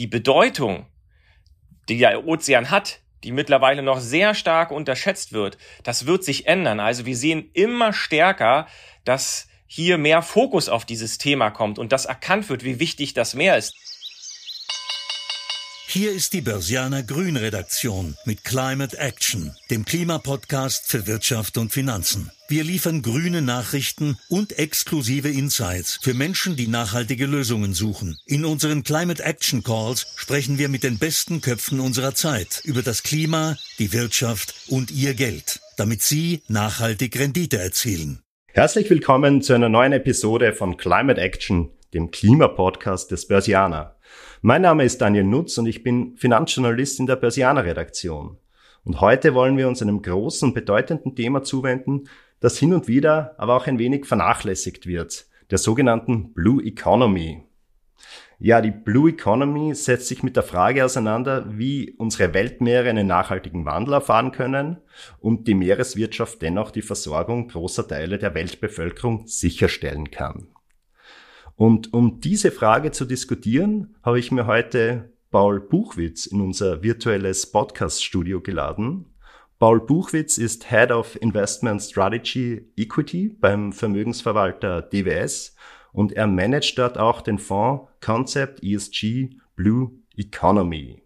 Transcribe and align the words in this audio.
die 0.00 0.06
Bedeutung, 0.06 0.86
die 1.90 1.98
der 1.98 2.26
Ozean 2.26 2.70
hat, 2.70 3.00
die 3.22 3.32
mittlerweile 3.32 3.82
noch 3.82 4.00
sehr 4.00 4.34
stark 4.34 4.70
unterschätzt 4.70 5.32
wird, 5.34 5.58
das 5.84 6.06
wird 6.06 6.24
sich 6.24 6.46
ändern. 6.46 6.80
Also 6.80 7.04
wir 7.04 7.16
sehen 7.16 7.50
immer 7.52 7.92
stärker, 7.92 8.66
dass 9.04 9.46
hier 9.66 9.98
mehr 9.98 10.22
Fokus 10.22 10.70
auf 10.70 10.86
dieses 10.86 11.18
Thema 11.18 11.50
kommt 11.50 11.78
und 11.78 11.92
dass 11.92 12.06
erkannt 12.06 12.48
wird, 12.48 12.64
wie 12.64 12.80
wichtig 12.80 13.12
das 13.12 13.34
Meer 13.34 13.58
ist. 13.58 13.74
Hier 15.86 16.12
ist 16.12 16.32
die 16.32 16.40
Börsianer 16.40 17.02
Grün 17.02 17.36
Redaktion 17.36 18.16
mit 18.24 18.42
Climate 18.42 18.96
Action, 18.96 19.54
dem 19.70 19.84
Klimapodcast 19.84 20.86
für 20.86 21.06
Wirtschaft 21.06 21.58
und 21.58 21.72
Finanzen. 21.72 22.30
Wir 22.50 22.64
liefern 22.64 23.02
grüne 23.02 23.42
Nachrichten 23.42 24.18
und 24.28 24.58
exklusive 24.58 25.28
Insights 25.28 26.00
für 26.02 26.14
Menschen, 26.14 26.56
die 26.56 26.66
nachhaltige 26.66 27.26
Lösungen 27.26 27.74
suchen. 27.74 28.18
In 28.26 28.44
unseren 28.44 28.82
Climate 28.82 29.22
Action 29.22 29.62
Calls 29.62 30.12
sprechen 30.16 30.58
wir 30.58 30.68
mit 30.68 30.82
den 30.82 30.98
besten 30.98 31.42
Köpfen 31.42 31.78
unserer 31.78 32.12
Zeit 32.16 32.60
über 32.64 32.82
das 32.82 33.04
Klima, 33.04 33.56
die 33.78 33.92
Wirtschaft 33.92 34.52
und 34.68 34.90
ihr 34.90 35.14
Geld, 35.14 35.60
damit 35.76 36.02
sie 36.02 36.42
nachhaltig 36.48 37.16
Rendite 37.20 37.56
erzielen. 37.56 38.18
Herzlich 38.48 38.90
willkommen 38.90 39.42
zu 39.42 39.52
einer 39.52 39.68
neuen 39.68 39.92
Episode 39.92 40.52
von 40.52 40.76
Climate 40.76 41.20
Action, 41.20 41.70
dem 41.94 42.10
Klimapodcast 42.10 43.12
des 43.12 43.28
Börsianer. 43.28 43.94
Mein 44.42 44.62
Name 44.62 44.82
ist 44.82 45.00
Daniel 45.00 45.22
Nutz 45.22 45.56
und 45.56 45.66
ich 45.66 45.84
bin 45.84 46.16
Finanzjournalist 46.16 46.98
in 46.98 47.06
der 47.06 47.14
Börsianer 47.14 47.64
Redaktion. 47.64 48.38
Und 48.82 49.00
heute 49.00 49.34
wollen 49.34 49.56
wir 49.56 49.68
uns 49.68 49.82
einem 49.82 50.02
großen, 50.02 50.52
bedeutenden 50.52 51.14
Thema 51.14 51.44
zuwenden, 51.44 52.08
das 52.40 52.58
hin 52.58 52.74
und 52.74 52.88
wieder 52.88 53.34
aber 53.38 53.54
auch 53.54 53.66
ein 53.66 53.78
wenig 53.78 54.06
vernachlässigt 54.06 54.86
wird, 54.86 55.26
der 55.50 55.58
sogenannten 55.58 56.32
Blue 56.32 56.62
Economy. 56.62 57.44
Ja, 58.42 58.62
die 58.62 58.70
Blue 58.70 59.10
Economy 59.10 59.74
setzt 59.74 60.08
sich 60.08 60.22
mit 60.22 60.34
der 60.34 60.42
Frage 60.42 60.82
auseinander, 60.82 61.44
wie 61.50 61.92
unsere 61.98 62.32
Weltmeere 62.32 62.88
einen 62.88 63.06
nachhaltigen 63.06 63.66
Wandel 63.66 63.92
erfahren 63.92 64.32
können 64.32 64.78
und 65.18 65.46
die 65.46 65.54
Meereswirtschaft 65.54 66.40
dennoch 66.40 66.70
die 66.70 66.80
Versorgung 66.80 67.48
großer 67.48 67.86
Teile 67.86 68.16
der 68.16 68.34
Weltbevölkerung 68.34 69.26
sicherstellen 69.26 70.10
kann. 70.10 70.48
Und 71.54 71.92
um 71.92 72.20
diese 72.20 72.50
Frage 72.50 72.90
zu 72.92 73.04
diskutieren, 73.04 73.94
habe 74.02 74.18
ich 74.18 74.32
mir 74.32 74.46
heute 74.46 75.12
Paul 75.30 75.60
Buchwitz 75.60 76.24
in 76.24 76.40
unser 76.40 76.82
virtuelles 76.82 77.52
Podcast-Studio 77.52 78.40
geladen. 78.40 79.09
Paul 79.60 79.82
Buchwitz 79.82 80.38
ist 80.38 80.70
Head 80.70 80.90
of 80.90 81.20
Investment 81.20 81.82
Strategy 81.82 82.62
Equity 82.78 83.28
beim 83.28 83.74
Vermögensverwalter 83.74 84.80
DWS 84.80 85.54
und 85.92 86.14
er 86.14 86.26
managt 86.26 86.78
dort 86.78 86.96
auch 86.96 87.20
den 87.20 87.38
Fonds 87.38 87.90
Concept 88.00 88.62
ESG 88.62 89.36
Blue 89.56 89.90
Economy. 90.16 91.02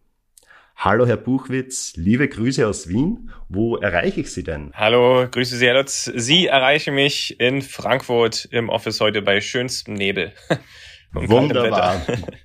Hallo, 0.77 1.05
Herr 1.05 1.17
Buchwitz, 1.17 1.95
liebe 1.97 2.29
Grüße 2.29 2.65
aus 2.65 2.89
Wien. 2.89 3.33
Wo 3.49 3.77
erreiche 3.77 4.21
ich 4.21 4.31
Sie 4.31 4.45
denn? 4.45 4.71
Hallo, 4.73 5.27
grüße 5.29 5.57
Sie, 5.57 5.67
Herr 5.67 5.75
Lutz. 5.75 6.05
Sie 6.15 6.47
erreichen 6.47 6.95
mich 6.95 7.41
in 7.41 7.61
Frankfurt 7.61 8.45
im 8.53 8.69
Office 8.69 9.01
heute 9.01 9.21
bei 9.21 9.41
schönstem 9.41 9.95
Nebel. 9.95 10.33
Wunderbar. 11.13 12.01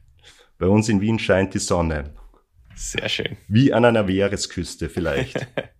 bei 0.57 0.65
uns 0.65 0.89
in 0.89 1.01
Wien 1.01 1.19
scheint 1.19 1.53
die 1.53 1.59
Sonne. 1.59 2.15
Sehr 2.73 3.09
schön. 3.09 3.37
Wie 3.47 3.73
an 3.73 3.85
einer 3.85 4.01
Meeresküste 4.01 4.89
vielleicht. 4.89 5.47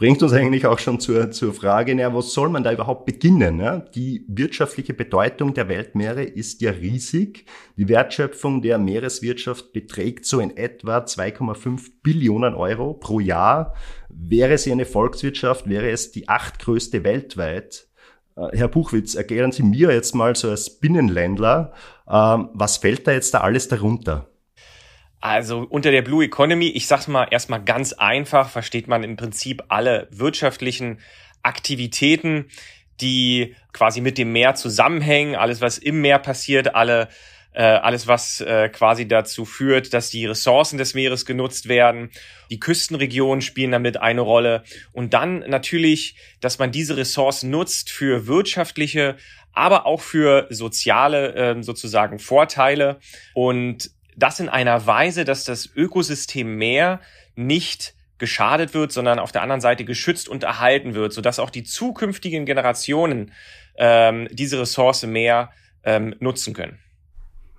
bringt 0.00 0.22
uns 0.22 0.32
eigentlich 0.32 0.64
auch 0.64 0.78
schon 0.78 0.98
zur, 0.98 1.30
zur 1.30 1.52
Frage, 1.52 1.94
na, 1.94 2.14
was 2.14 2.32
soll 2.32 2.48
man 2.48 2.64
da 2.64 2.72
überhaupt 2.72 3.04
beginnen? 3.04 3.60
Ja? 3.60 3.80
Die 3.80 4.24
wirtschaftliche 4.28 4.94
Bedeutung 4.94 5.52
der 5.52 5.68
Weltmeere 5.68 6.24
ist 6.24 6.62
ja 6.62 6.70
riesig. 6.70 7.44
Die 7.76 7.86
Wertschöpfung 7.86 8.62
der 8.62 8.78
Meereswirtschaft 8.78 9.74
beträgt 9.74 10.24
so 10.24 10.40
in 10.40 10.56
etwa 10.56 11.00
2,5 11.00 11.90
Billionen 12.02 12.54
Euro 12.54 12.94
pro 12.94 13.20
Jahr. 13.20 13.74
Wäre 14.08 14.56
sie 14.56 14.72
eine 14.72 14.86
Volkswirtschaft, 14.86 15.68
wäre 15.68 15.90
es 15.90 16.12
die 16.12 16.30
achtgrößte 16.30 17.04
weltweit. 17.04 17.86
Äh, 18.36 18.56
Herr 18.56 18.68
Buchwitz, 18.68 19.14
erklären 19.14 19.52
Sie 19.52 19.62
mir 19.62 19.92
jetzt 19.92 20.14
mal 20.14 20.34
so 20.34 20.48
als 20.48 20.80
Binnenländler, 20.80 21.74
ähm, 22.08 22.48
was 22.54 22.78
fällt 22.78 23.06
da 23.06 23.12
jetzt 23.12 23.34
da 23.34 23.40
alles 23.40 23.68
darunter? 23.68 24.30
Also 25.20 25.66
unter 25.68 25.90
der 25.90 26.02
Blue 26.02 26.24
Economy, 26.24 26.68
ich 26.68 26.86
sag's 26.86 27.06
mal 27.06 27.28
erstmal 27.30 27.62
ganz 27.62 27.92
einfach, 27.92 28.48
versteht 28.48 28.88
man 28.88 29.02
im 29.02 29.16
Prinzip 29.16 29.62
alle 29.68 30.08
wirtschaftlichen 30.10 30.98
Aktivitäten, 31.42 32.46
die 33.00 33.54
quasi 33.72 34.00
mit 34.00 34.18
dem 34.18 34.32
Meer 34.32 34.54
zusammenhängen, 34.54 35.34
alles 35.34 35.60
was 35.60 35.78
im 35.78 36.00
Meer 36.00 36.18
passiert, 36.18 36.74
alle 36.74 37.08
äh, 37.52 37.62
alles 37.62 38.06
was 38.06 38.40
äh, 38.40 38.68
quasi 38.68 39.08
dazu 39.08 39.44
führt, 39.44 39.92
dass 39.92 40.10
die 40.10 40.24
Ressourcen 40.26 40.78
des 40.78 40.94
Meeres 40.94 41.26
genutzt 41.26 41.68
werden. 41.68 42.10
Die 42.48 42.60
Küstenregionen 42.60 43.42
spielen 43.42 43.72
damit 43.72 43.96
eine 43.96 44.20
Rolle. 44.20 44.62
Und 44.92 45.14
dann 45.14 45.40
natürlich, 45.40 46.14
dass 46.40 46.60
man 46.60 46.70
diese 46.70 46.96
Ressourcen 46.96 47.50
nutzt 47.50 47.90
für 47.90 48.28
wirtschaftliche, 48.28 49.16
aber 49.52 49.84
auch 49.86 50.00
für 50.00 50.46
soziale 50.50 51.34
äh, 51.34 51.62
sozusagen 51.62 52.20
Vorteile. 52.20 53.00
Und 53.34 53.90
das 54.22 54.40
in 54.40 54.48
einer 54.48 54.86
Weise, 54.86 55.24
dass 55.24 55.44
das 55.44 55.68
Ökosystem 55.74 56.56
Meer 56.56 57.00
nicht 57.34 57.94
geschadet 58.18 58.74
wird, 58.74 58.92
sondern 58.92 59.18
auf 59.18 59.32
der 59.32 59.42
anderen 59.42 59.60
Seite 59.60 59.84
geschützt 59.84 60.28
und 60.28 60.44
erhalten 60.44 60.94
wird, 60.94 61.12
sodass 61.12 61.38
auch 61.38 61.50
die 61.50 61.64
zukünftigen 61.64 62.46
Generationen 62.46 63.32
ähm, 63.76 64.28
diese 64.30 64.60
Ressource 64.60 65.04
Meer 65.04 65.50
ähm, 65.82 66.14
nutzen 66.20 66.54
können. 66.54 66.78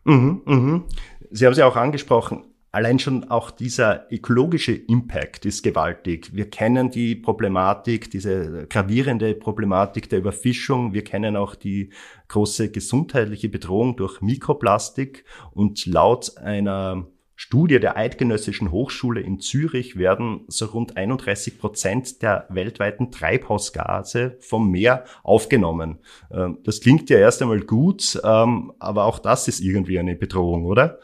Mhm, 0.04 0.42
mhm. 0.46 0.86
Sie 1.32 1.46
haben 1.46 1.54
es 1.54 1.58
ja 1.58 1.66
auch 1.66 1.76
angesprochen, 1.76 2.46
Allein 2.74 3.00
schon 3.00 3.26
auch 3.30 3.52
dieser 3.52 4.08
ökologische 4.12 4.72
Impact 4.72 5.46
ist 5.46 5.62
gewaltig. 5.62 6.34
Wir 6.34 6.50
kennen 6.50 6.90
die 6.90 7.16
Problematik, 7.16 8.10
diese 8.10 8.66
gravierende 8.68 9.36
Problematik 9.36 10.08
der 10.10 10.20
Überfischung. 10.20 10.94
Wir 10.94 11.04
kennen 11.04 11.36
auch 11.36 11.56
die 11.56 11.90
große 12.30 12.72
gesundheitliche 12.72 13.50
Bedrohung 13.50 13.98
durch 13.98 14.22
Mikroplastik. 14.22 15.26
Und 15.52 15.86
laut 15.86 16.38
einer 16.38 17.08
Studie 17.44 17.80
der 17.80 17.98
Eidgenössischen 17.98 18.72
Hochschule 18.72 19.20
in 19.20 19.40
Zürich 19.40 19.98
werden 19.98 20.46
so 20.48 20.68
rund 20.68 20.96
31 20.96 21.58
Prozent 21.58 22.22
der 22.22 22.46
weltweiten 22.50 23.12
Treibhausgase 23.12 24.38
vom 24.40 24.70
Meer 24.70 25.06
aufgenommen. 25.24 25.98
Ähm, 26.32 26.60
das 26.64 26.80
klingt 26.80 27.10
ja 27.10 27.18
erst 27.18 27.42
einmal 27.42 27.62
gut, 27.62 28.22
ähm, 28.24 28.72
aber 28.78 29.06
auch 29.06 29.18
das 29.18 29.48
ist 29.48 29.60
irgendwie 29.60 29.98
eine 29.98 30.16
Bedrohung, 30.16 30.66
oder? 30.66 31.00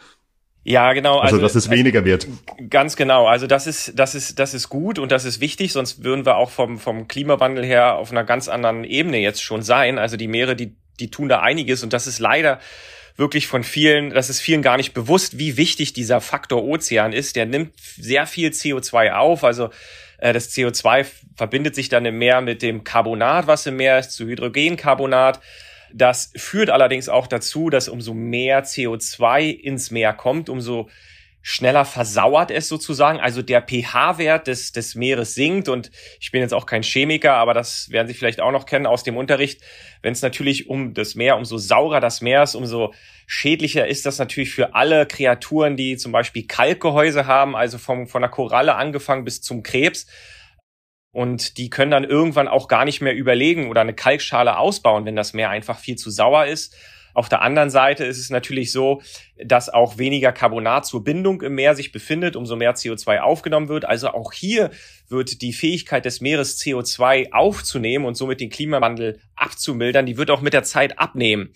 Ja, 0.68 0.92
genau. 0.92 1.20
Also, 1.20 1.38
also 1.38 1.48
dass 1.48 1.56
es 1.56 1.70
weniger 1.70 2.04
wird. 2.04 2.28
Ganz 2.70 2.98
genau. 2.98 3.26
Also 3.26 3.48
das 3.48 3.68
ist, 3.68 3.98
das 3.98 4.16
ist, 4.16 4.38
das 4.38 4.54
ist 4.54 4.68
gut 4.68 5.00
und 5.00 5.14
das 5.14 5.24
ist 5.24 5.40
wichtig, 5.40 5.72
sonst 5.72 6.04
würden 6.04 6.26
wir 6.26 6.36
auch 6.36 6.50
vom, 6.50 6.78
vom 6.78 7.08
Klimawandel 7.08 7.64
her 7.64 7.96
auf 7.96 8.12
einer 8.12 8.26
ganz 8.26 8.50
anderen 8.50 8.84
Ebene 8.84 9.20
jetzt 9.20 9.42
schon 9.42 9.62
sein. 9.62 9.98
Also 9.98 10.18
die 10.18 10.28
Meere, 10.28 10.58
die, 10.58 10.76
die 11.00 11.10
tun 11.10 11.30
da 11.30 11.40
einiges 11.40 11.84
und 11.84 11.94
das 11.94 12.06
ist 12.06 12.20
leider 12.20 12.60
wirklich 13.16 13.48
von 13.48 13.64
vielen, 13.64 14.10
das 14.10 14.30
ist 14.30 14.42
vielen 14.42 14.62
gar 14.62 14.76
nicht 14.76 14.94
bewusst, 14.94 15.40
wie 15.40 15.56
wichtig 15.56 15.94
dieser 15.94 16.20
Faktor 16.20 16.66
Ozean 16.66 17.14
ist. 17.14 17.38
Der 17.38 17.46
nimmt 17.46 17.72
sehr 17.80 18.28
viel 18.28 18.50
CO2 18.50 19.14
auf. 19.14 19.46
Also 19.46 19.70
äh, 20.18 20.34
das 20.34 20.52
CO2 20.52 21.06
verbindet 21.38 21.76
sich 21.76 21.88
dann 21.88 22.04
im 22.06 22.18
Meer 22.18 22.42
mit 22.42 22.62
dem 22.62 22.84
Carbonat, 22.84 23.48
was 23.48 23.66
im 23.68 23.78
Meer 23.78 24.00
ist, 24.00 24.12
zu 24.12 24.26
Hydrogencarbonat. 24.26 25.40
Das 25.94 26.32
führt 26.36 26.70
allerdings 26.70 27.10
auch 27.10 27.28
dazu, 27.28 27.70
dass 27.70 27.90
umso 27.90 28.14
mehr 28.14 28.64
CO2 28.64 29.50
ins 29.50 29.92
Meer 29.92 30.14
kommt, 30.14 30.50
umso 30.50 30.90
schneller 31.50 31.86
versauert 31.86 32.52
es 32.52 32.68
sozusagen. 32.68 33.22
Also 33.22 33.42
der 33.42 33.62
pH-Wert 33.62 34.48
des, 34.48 34.74
des 34.74 34.96
Meeres 34.96 35.34
sinkt. 35.34 35.70
Und 35.70 35.92
ich 36.20 36.32
bin 36.32 36.42
jetzt 36.42 36.54
auch 36.54 36.66
kein 36.66 36.84
Chemiker, 36.84 37.36
aber 37.36 37.54
das 37.54 37.90
werden 37.90 38.08
Sie 38.10 38.14
vielleicht 38.14 38.42
auch 38.42 38.52
noch 38.52 38.66
kennen 38.66 38.86
aus 38.86 39.04
dem 39.04 39.16
Unterricht. 39.16 39.62
Wenn 40.02 40.12
es 40.12 40.22
natürlich 40.22 40.70
um 40.70 40.94
das 40.94 41.16
Meer, 41.16 41.38
umso 41.38 41.58
saurer 41.58 42.02
das 42.02 42.20
Meer 42.20 42.44
ist, 42.44 42.56
umso 42.56 42.94
schädlicher 43.28 43.88
ist 43.88 44.06
das 44.06 44.20
natürlich 44.20 44.52
für 44.52 44.76
alle 44.76 45.06
Kreaturen, 45.06 45.78
die 45.78 45.96
zum 45.96 46.12
Beispiel 46.12 46.46
Kalkgehäuse 46.46 47.28
haben, 47.28 47.56
also 47.56 47.78
vom, 47.78 48.08
von 48.08 48.22
der 48.22 48.32
Koralle 48.32 48.76
angefangen 48.76 49.24
bis 49.24 49.42
zum 49.42 49.64
Krebs. 49.64 50.06
Und 51.18 51.58
die 51.58 51.72
können 51.72 51.90
dann 51.90 52.04
irgendwann 52.04 52.48
auch 52.48 52.68
gar 52.68 52.86
nicht 52.86 53.02
mehr 53.02 53.16
überlegen 53.16 53.72
oder 53.72 53.82
eine 53.82 53.96
Kalkschale 53.96 54.60
ausbauen, 54.60 55.04
wenn 55.06 55.16
das 55.16 55.34
Meer 55.34 55.50
einfach 55.50 55.80
viel 55.80 55.96
zu 55.96 56.12
sauer 56.12 56.46
ist. 56.46 56.76
Auf 57.16 57.28
der 57.28 57.42
anderen 57.42 57.72
Seite 57.72 58.06
ist 58.06 58.20
es 58.20 58.30
natürlich 58.30 58.72
so, 58.72 59.02
dass 59.44 59.68
auch 59.68 59.98
weniger 59.98 60.32
Carbonat 60.32 60.86
zur 60.86 61.04
Bindung 61.04 61.42
im 61.42 61.56
Meer 61.56 61.74
sich 61.74 61.92
befindet, 61.92 62.36
umso 62.36 62.56
mehr 62.56 62.76
CO2 62.76 63.22
aufgenommen 63.22 63.68
wird. 63.68 63.84
Also 63.84 64.10
auch 64.10 64.32
hier 64.32 64.70
wird 65.10 65.42
die 65.42 65.54
Fähigkeit 65.54 66.06
des 66.06 66.22
Meeres 66.22 66.62
CO2 66.62 67.32
aufzunehmen 67.32 68.06
und 68.06 68.14
somit 68.14 68.40
den 68.40 68.52
Klimawandel 68.52 69.20
abzumildern, 69.36 70.06
die 70.06 70.18
wird 70.18 70.30
auch 70.30 70.42
mit 70.42 70.54
der 70.54 70.66
Zeit 70.66 71.00
abnehmen. 71.00 71.52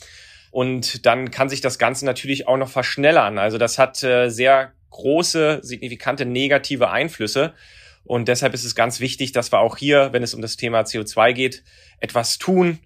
Und 0.50 1.06
dann 1.06 1.30
kann 1.30 1.50
sich 1.50 1.62
das 1.62 1.78
Ganze 1.78 2.08
natürlich 2.08 2.48
auch 2.48 2.58
noch 2.58 2.70
verschnellern. 2.70 3.38
Also 3.38 3.60
das 3.60 3.78
hat 3.78 4.02
äh, 4.02 4.30
sehr 4.30 4.72
große, 4.90 5.60
signifikante 5.62 6.26
negative 6.26 6.90
Einflüsse. 6.90 7.54
Und 8.04 8.28
deshalb 8.28 8.54
ist 8.54 8.66
es 8.66 8.76
ganz 8.76 9.00
wichtig, 9.00 9.32
dass 9.32 9.52
wir 9.52 9.60
auch 9.60 9.78
hier, 9.78 10.10
wenn 10.12 10.24
es 10.24 10.34
um 10.34 10.42
das 10.42 10.58
Thema 10.58 10.82
CO2 10.82 11.34
geht, 11.34 11.64
etwas 12.00 12.38
tun 12.38 12.80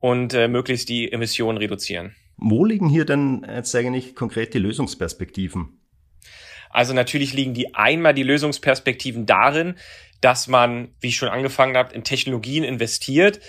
und 0.00 0.34
äh, 0.34 0.48
möglichst 0.48 0.88
die 0.88 1.12
Emissionen 1.12 1.58
reduzieren. 1.58 2.14
Wo 2.36 2.64
liegen 2.64 2.88
hier 2.88 3.04
denn 3.04 3.46
jetzt 3.48 3.74
eigentlich 3.74 4.14
konkret 4.14 4.54
die 4.54 4.58
Lösungsperspektiven? 4.58 5.80
Also 6.70 6.94
natürlich 6.94 7.34
liegen 7.34 7.54
die 7.54 7.74
einmal 7.74 8.14
die 8.14 8.22
Lösungsperspektiven 8.22 9.26
darin, 9.26 9.74
dass 10.20 10.48
man, 10.48 10.94
wie 11.00 11.08
ich 11.08 11.16
schon 11.16 11.28
angefangen 11.28 11.76
habe, 11.76 11.94
in 11.94 12.04
Technologien 12.04 12.64
investiert, 12.64 13.40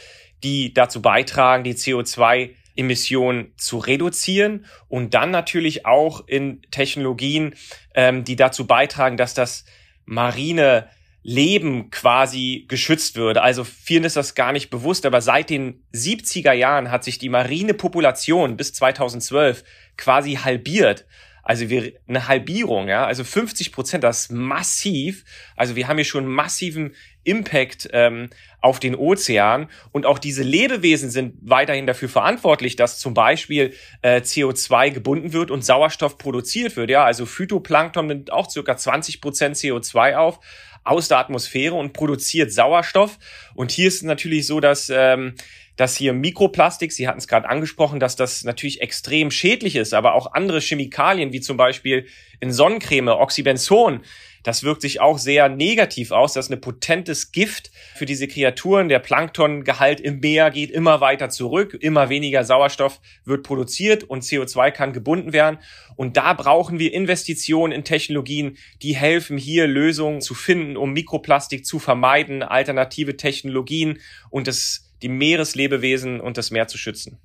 die 0.43 0.73
dazu 0.73 1.01
beitragen, 1.01 1.63
die 1.63 1.73
CO2 1.73 2.51
Emissionen 2.75 3.53
zu 3.55 3.77
reduzieren 3.77 4.65
und 4.89 5.13
dann 5.13 5.31
natürlich 5.31 5.85
auch 5.85 6.27
in 6.27 6.61
Technologien, 6.71 7.55
ähm, 7.93 8.23
die 8.23 8.35
dazu 8.35 8.67
beitragen, 8.67 9.15
dass 9.15 9.33
das 9.33 9.65
marine 10.05 10.89
Leben 11.23 11.89
quasi 11.89 12.65
geschützt 12.67 13.15
würde. 13.15 13.41
Also 13.41 13.63
vielen 13.63 14.03
ist 14.03 14.17
das 14.17 14.35
gar 14.35 14.51
nicht 14.51 14.69
bewusst, 14.69 15.05
aber 15.05 15.21
seit 15.21 15.49
den 15.49 15.81
70er 15.93 16.51
Jahren 16.51 16.91
hat 16.91 17.05
sich 17.05 17.17
die 17.17 17.29
marine 17.29 17.73
Population 17.73 18.57
bis 18.57 18.73
2012 18.73 19.63
quasi 19.97 20.35
halbiert. 20.35 21.05
Also 21.45 21.69
wir 21.69 21.91
eine 22.07 22.29
Halbierung, 22.29 22.87
ja, 22.87 23.05
also 23.05 23.25
50 23.25 23.73
Prozent, 23.73 24.03
das 24.05 24.21
ist 24.21 24.31
massiv. 24.31 25.25
Also 25.57 25.75
wir 25.75 25.89
haben 25.89 25.97
hier 25.97 26.05
schon 26.05 26.25
massiven 26.25 26.95
Impact 27.25 27.89
ähm, 27.91 28.29
auf 28.61 28.79
den 28.79 28.95
Ozean 28.95 29.69
und 29.91 30.05
auch 30.05 30.19
diese 30.19 30.41
Lebewesen 30.41 31.09
sind 31.09 31.35
weiterhin 31.41 31.85
dafür 31.85 32.07
verantwortlich, 32.07 32.77
dass 32.77 32.97
zum 32.97 33.13
Beispiel 33.13 33.73
äh, 34.01 34.21
CO2 34.21 34.91
gebunden 34.91 35.33
wird 35.33 35.51
und 35.51 35.65
Sauerstoff 35.65 36.17
produziert 36.17 36.77
wird. 36.77 36.89
Ja, 36.89 37.03
also 37.03 37.25
Phytoplankton 37.25 38.07
nimmt 38.07 38.31
auch 38.31 38.49
circa 38.49 38.77
20 38.77 39.19
Prozent 39.19 39.57
CO2 39.57 40.15
auf 40.15 40.39
aus 40.83 41.07
der 41.07 41.19
Atmosphäre 41.19 41.75
und 41.75 41.93
produziert 41.93 42.51
Sauerstoff. 42.51 43.17
Und 43.55 43.71
hier 43.71 43.87
ist 43.87 43.95
es 43.95 44.03
natürlich 44.03 44.47
so, 44.47 44.59
dass 44.59 44.91
ähm, 44.93 45.35
dass 45.75 45.95
hier 45.95 46.13
Mikroplastik, 46.13 46.91
Sie 46.91 47.07
hatten 47.07 47.17
es 47.17 47.27
gerade 47.27 47.49
angesprochen, 47.49 47.99
dass 47.99 48.15
das 48.15 48.43
natürlich 48.43 48.81
extrem 48.81 49.31
schädlich 49.31 49.75
ist, 49.75 49.93
aber 49.93 50.13
auch 50.13 50.33
andere 50.33 50.59
Chemikalien, 50.59 51.33
wie 51.33 51.41
zum 51.41 51.57
Beispiel 51.57 52.05
in 52.39 52.51
Sonnencreme, 52.51 53.07
Oxybenzon, 53.07 54.01
das 54.43 54.63
wirkt 54.63 54.81
sich 54.81 55.01
auch 55.01 55.17
sehr 55.17 55.49
negativ 55.49 56.11
aus. 56.11 56.33
Das 56.33 56.45
ist 56.45 56.51
ein 56.51 56.61
potentes 56.61 57.31
Gift 57.31 57.71
für 57.95 58.05
diese 58.05 58.27
Kreaturen. 58.27 58.89
Der 58.89 58.99
Planktongehalt 58.99 59.99
im 59.99 60.19
Meer 60.19 60.51
geht 60.51 60.69
immer 60.69 61.01
weiter 61.01 61.29
zurück. 61.29 61.77
Immer 61.79 62.09
weniger 62.09 62.43
Sauerstoff 62.43 62.99
wird 63.25 63.43
produziert 63.43 64.03
und 64.03 64.23
CO2 64.23 64.71
kann 64.71 64.93
gebunden 64.93 65.33
werden. 65.33 65.59
Und 65.95 66.17
da 66.17 66.33
brauchen 66.33 66.79
wir 66.79 66.93
Investitionen 66.93 67.71
in 67.71 67.83
Technologien, 67.83 68.57
die 68.81 68.95
helfen, 68.95 69.37
hier 69.37 69.67
Lösungen 69.67 70.21
zu 70.21 70.33
finden, 70.33 70.77
um 70.77 70.93
Mikroplastik 70.93 71.65
zu 71.65 71.79
vermeiden, 71.79 72.43
alternative 72.43 73.17
Technologien 73.17 73.99
und 74.29 74.47
das 74.47 74.89
die 75.01 75.09
Meereslebewesen 75.09 76.21
und 76.21 76.37
das 76.37 76.49
Meer 76.49 76.67
zu 76.67 76.77
schützen. 76.77 77.19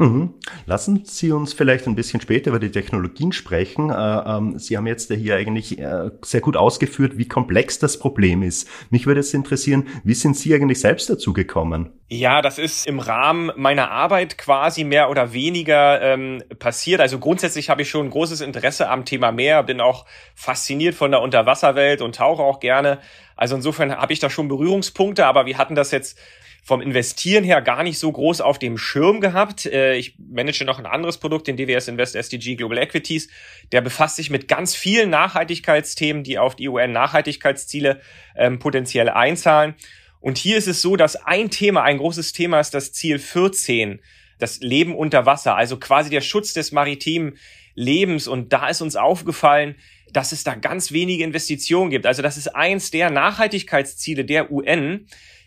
Mhm. 0.00 0.32
Lassen 0.64 1.02
Sie 1.04 1.30
uns 1.30 1.52
vielleicht 1.52 1.86
ein 1.86 1.94
bisschen 1.94 2.22
später 2.22 2.48
über 2.48 2.58
die 2.58 2.70
Technologien 2.70 3.32
sprechen. 3.32 3.90
Äh, 3.90 3.94
ähm, 3.94 4.58
Sie 4.58 4.78
haben 4.78 4.86
jetzt 4.86 5.12
hier 5.12 5.36
eigentlich 5.36 5.78
äh, 5.78 6.10
sehr 6.22 6.40
gut 6.40 6.56
ausgeführt, 6.56 7.18
wie 7.18 7.28
komplex 7.28 7.78
das 7.78 7.98
Problem 7.98 8.42
ist. 8.42 8.66
Mich 8.88 9.06
würde 9.06 9.20
es 9.20 9.34
interessieren, 9.34 9.86
wie 10.02 10.14
sind 10.14 10.38
Sie 10.38 10.54
eigentlich 10.54 10.80
selbst 10.80 11.10
dazu 11.10 11.34
gekommen? 11.34 11.90
Ja, 12.08 12.40
das 12.40 12.58
ist 12.58 12.86
im 12.86 12.98
Rahmen 12.98 13.52
meiner 13.56 13.90
Arbeit 13.90 14.38
quasi 14.38 14.84
mehr 14.84 15.10
oder 15.10 15.34
weniger 15.34 16.00
ähm, 16.00 16.42
passiert. 16.58 17.02
Also 17.02 17.18
grundsätzlich 17.18 17.68
habe 17.68 17.82
ich 17.82 17.90
schon 17.90 18.06
ein 18.06 18.10
großes 18.10 18.40
Interesse 18.40 18.88
am 18.88 19.04
Thema 19.04 19.32
Meer, 19.32 19.62
bin 19.64 19.82
auch 19.82 20.06
fasziniert 20.34 20.94
von 20.94 21.10
der 21.10 21.20
Unterwasserwelt 21.20 22.00
und 22.00 22.14
tauche 22.14 22.42
auch 22.42 22.58
gerne. 22.58 23.00
Also 23.36 23.54
insofern 23.54 23.94
habe 23.94 24.14
ich 24.14 24.18
da 24.18 24.30
schon 24.30 24.48
Berührungspunkte, 24.48 25.26
aber 25.26 25.44
wir 25.44 25.58
hatten 25.58 25.74
das 25.74 25.90
jetzt 25.90 26.18
vom 26.62 26.80
Investieren 26.80 27.44
her 27.44 27.62
gar 27.62 27.82
nicht 27.82 27.98
so 27.98 28.10
groß 28.10 28.40
auf 28.40 28.58
dem 28.58 28.78
Schirm 28.78 29.20
gehabt. 29.20 29.66
Äh, 29.66 29.96
ich 29.96 30.16
manage 30.18 30.64
noch 30.64 30.78
ein 30.78 30.86
anderes 30.86 31.18
Produkt, 31.18 31.46
den 31.46 31.56
DWS 31.56 31.88
Invest 31.88 32.16
SDG 32.16 32.56
Global 32.56 32.78
Equities. 32.78 33.28
Der 33.72 33.80
befasst 33.80 34.16
sich 34.16 34.30
mit 34.30 34.48
ganz 34.48 34.74
vielen 34.74 35.10
Nachhaltigkeitsthemen, 35.10 36.22
die 36.22 36.38
auf 36.38 36.56
die 36.56 36.68
UN-Nachhaltigkeitsziele 36.68 38.00
ähm, 38.36 38.58
potenziell 38.58 39.08
einzahlen. 39.08 39.74
Und 40.20 40.38
hier 40.38 40.58
ist 40.58 40.68
es 40.68 40.82
so, 40.82 40.96
dass 40.96 41.16
ein 41.16 41.50
Thema, 41.50 41.82
ein 41.82 41.98
großes 41.98 42.32
Thema 42.32 42.60
ist 42.60 42.74
das 42.74 42.92
Ziel 42.92 43.18
14, 43.18 44.00
das 44.38 44.60
Leben 44.60 44.94
unter 44.94 45.26
Wasser, 45.26 45.56
also 45.56 45.78
quasi 45.78 46.10
der 46.10 46.20
Schutz 46.20 46.52
des 46.52 46.72
maritimen 46.72 47.36
Lebens. 47.74 48.28
Und 48.28 48.52
da 48.52 48.68
ist 48.68 48.82
uns 48.82 48.96
aufgefallen, 48.96 49.76
dass 50.12 50.32
es 50.32 50.44
da 50.44 50.54
ganz 50.54 50.92
wenige 50.92 51.24
Investitionen 51.24 51.90
gibt. 51.90 52.06
Also 52.06 52.22
das 52.22 52.36
ist 52.36 52.48
eins 52.48 52.90
der 52.90 53.10
Nachhaltigkeitsziele 53.10 54.24
der 54.24 54.50
UN, 54.50 55.06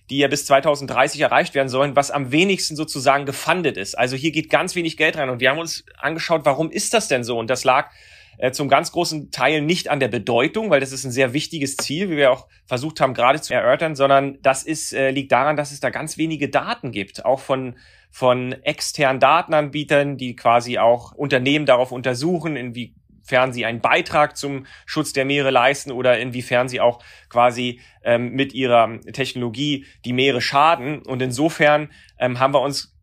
die 0.09 0.17
ja 0.17 0.27
bis 0.27 0.45
2030 0.45 1.21
erreicht 1.21 1.55
werden 1.55 1.69
sollen, 1.69 1.95
was 1.95 2.11
am 2.11 2.31
wenigsten 2.31 2.75
sozusagen 2.75 3.25
gefundet 3.25 3.77
ist. 3.77 3.97
Also 3.97 4.15
hier 4.15 4.31
geht 4.31 4.49
ganz 4.49 4.75
wenig 4.75 4.97
Geld 4.97 5.17
rein 5.17 5.29
und 5.29 5.39
wir 5.39 5.49
haben 5.49 5.59
uns 5.59 5.85
angeschaut, 5.97 6.41
warum 6.43 6.71
ist 6.71 6.93
das 6.93 7.07
denn 7.07 7.23
so? 7.23 7.37
Und 7.37 7.49
das 7.49 7.63
lag 7.63 7.89
äh, 8.37 8.51
zum 8.51 8.67
ganz 8.67 8.91
großen 8.91 9.31
Teil 9.31 9.61
nicht 9.61 9.89
an 9.89 9.99
der 9.99 10.07
Bedeutung, 10.07 10.69
weil 10.69 10.79
das 10.79 10.91
ist 10.91 11.03
ein 11.05 11.11
sehr 11.11 11.33
wichtiges 11.33 11.77
Ziel, 11.77 12.09
wie 12.09 12.17
wir 12.17 12.31
auch 12.31 12.47
versucht 12.65 12.99
haben 12.99 13.13
gerade 13.13 13.39
zu 13.41 13.53
erörtern, 13.53 13.95
sondern 13.95 14.39
das 14.41 14.63
ist, 14.63 14.93
äh, 14.93 15.11
liegt 15.11 15.31
daran, 15.31 15.55
dass 15.55 15.71
es 15.71 15.79
da 15.79 15.89
ganz 15.89 16.17
wenige 16.17 16.49
Daten 16.49 16.91
gibt, 16.91 17.25
auch 17.25 17.39
von 17.39 17.75
von 18.15 18.53
externen 18.61 19.19
Datenanbietern, 19.19 20.17
die 20.17 20.35
quasi 20.35 20.77
auch 20.77 21.13
Unternehmen 21.13 21.65
darauf 21.65 21.91
untersuchen, 21.91 22.55
inwie 22.55 22.93
inwiefern 23.23 23.53
sie 23.53 23.65
einen 23.65 23.79
Beitrag 23.79 24.35
zum 24.35 24.65
Schutz 24.85 25.13
der 25.13 25.25
Meere 25.25 25.49
leisten 25.49 25.91
oder 25.91 26.19
inwiefern 26.19 26.67
sie 26.67 26.81
auch 26.81 27.01
quasi 27.29 27.79
ähm, 28.03 28.31
mit 28.31 28.53
ihrer 28.53 28.99
Technologie 29.13 29.85
die 30.03 30.13
Meere 30.13 30.41
schaden. 30.41 31.01
Und 31.01 31.21
insofern 31.21 31.89
ähm, 32.19 32.39
haben 32.39 32.53
wir 32.53 32.61
uns 32.61 32.93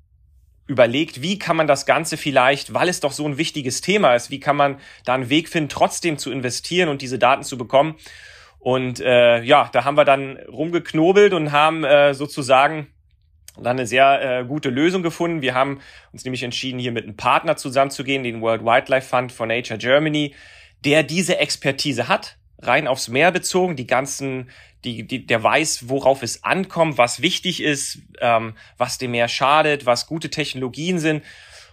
überlegt, 0.67 1.23
wie 1.23 1.39
kann 1.39 1.57
man 1.57 1.67
das 1.67 1.87
Ganze 1.87 2.17
vielleicht, 2.17 2.75
weil 2.75 2.89
es 2.89 3.01
doch 3.01 3.13
so 3.13 3.27
ein 3.27 3.39
wichtiges 3.39 3.81
Thema 3.81 4.15
ist, 4.15 4.31
wie 4.31 4.41
kann 4.41 4.57
man 4.57 4.79
da 5.05 5.15
einen 5.15 5.31
Weg 5.31 5.49
finden, 5.49 5.69
trotzdem 5.69 6.19
zu 6.19 6.31
investieren 6.31 6.89
und 6.89 7.03
diese 7.03 7.19
Daten 7.19 7.43
zu 7.43 7.59
bekommen. 7.59 7.97
Und 8.59 9.01
äh, 9.01 9.43
ja, 9.43 9.71
da 9.73 9.85
haben 9.85 9.97
wir 9.97 10.05
dann 10.05 10.37
rumgeknobelt 10.37 11.33
und 11.33 11.51
haben 11.51 11.83
äh, 11.83 12.13
sozusagen 12.13 12.89
dann 13.63 13.79
eine 13.79 13.87
sehr 13.87 14.41
äh, 14.41 14.45
gute 14.45 14.71
Lösung 14.71 15.03
gefunden. 15.03 15.43
Wir 15.43 15.55
haben 15.55 15.81
uns 16.13 16.25
nämlich 16.25 16.43
entschieden, 16.43 16.79
hier 16.79 16.93
mit 16.93 17.05
einem 17.05 17.17
Partner 17.17 17.57
zusammenzugehen, 17.57 18.23
den 18.23 18.41
World 18.41 18.65
Wildlife 18.65 19.07
Fund 19.07 19.33
for 19.33 19.47
Nature 19.47 19.79
Germany, 19.79 20.35
der 20.85 21.03
diese 21.03 21.39
Expertise 21.39 22.09
hat, 22.09 22.37
rein 22.59 22.89
aufs 22.89 23.09
Meer 23.09 23.33
bezogen, 23.33 23.77
die 23.77 23.87
ganzen, 23.87 24.51
die, 24.85 25.07
die, 25.07 25.27
der 25.27 25.43
weiß, 25.43 25.89
worauf 25.89 26.23
es 26.23 26.45
ankommt, 26.45 26.99
was 26.99 27.23
wichtig 27.23 27.63
ist, 27.63 27.99
ähm, 28.21 28.55
was 28.79 28.99
dem 28.99 29.13
Meer 29.13 29.29
schadet, 29.29 29.87
was 29.87 30.07
gute 30.07 30.31
Technologien 30.31 30.99
sind. 30.99 31.23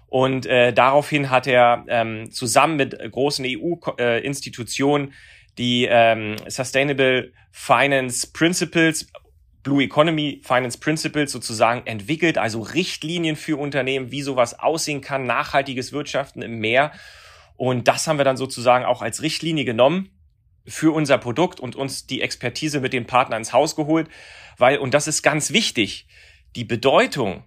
Und 0.08 0.46
äh, 0.46 0.72
daraufhin 0.72 1.30
hat 1.30 1.48
er 1.48 1.84
ähm, 1.90 2.32
zusammen 2.32 2.78
mit 2.78 2.98
großen 3.12 3.46
EU-Institutionen 3.46 5.10
äh, 5.10 5.14
die 5.58 5.88
ähm, 5.90 6.36
Sustainable 6.48 7.32
Finance 7.52 8.28
Principles 8.32 9.08
Blue 9.68 9.84
Economy 9.84 10.40
Finance 10.46 10.78
Principles 10.78 11.30
sozusagen 11.30 11.86
entwickelt, 11.86 12.38
also 12.38 12.62
Richtlinien 12.62 13.36
für 13.36 13.58
Unternehmen, 13.58 14.12
wie 14.12 14.22
sowas 14.22 14.58
aussehen 14.58 15.02
kann, 15.02 15.26
nachhaltiges 15.26 15.92
Wirtschaften 15.92 16.42
im 16.42 16.60
Meer. 16.60 16.94
Und 17.58 17.90
das 17.90 18.08
haben 18.08 18.18
wir 18.18 18.24
dann 18.24 18.38
sozusagen 18.38 18.86
auch 18.86 19.02
als 19.02 19.22
Richtlinie 19.22 19.66
genommen 19.66 20.10
für 20.66 20.96
unser 20.96 21.18
Produkt 21.18 21.60
und 21.60 21.76
uns 21.76 22.08
die 22.08 22.22
Expertise 22.22 22.80
mit 22.80 22.94
den 22.94 23.08
Partnern 23.08 23.42
ins 23.42 23.52
Haus 23.52 23.76
geholt, 23.76 24.08
weil, 24.58 24.78
und 24.78 24.94
das 24.94 25.06
ist 25.06 25.22
ganz 25.22 25.52
wichtig, 25.52 26.08
die 26.56 26.64
Bedeutung, 26.64 27.44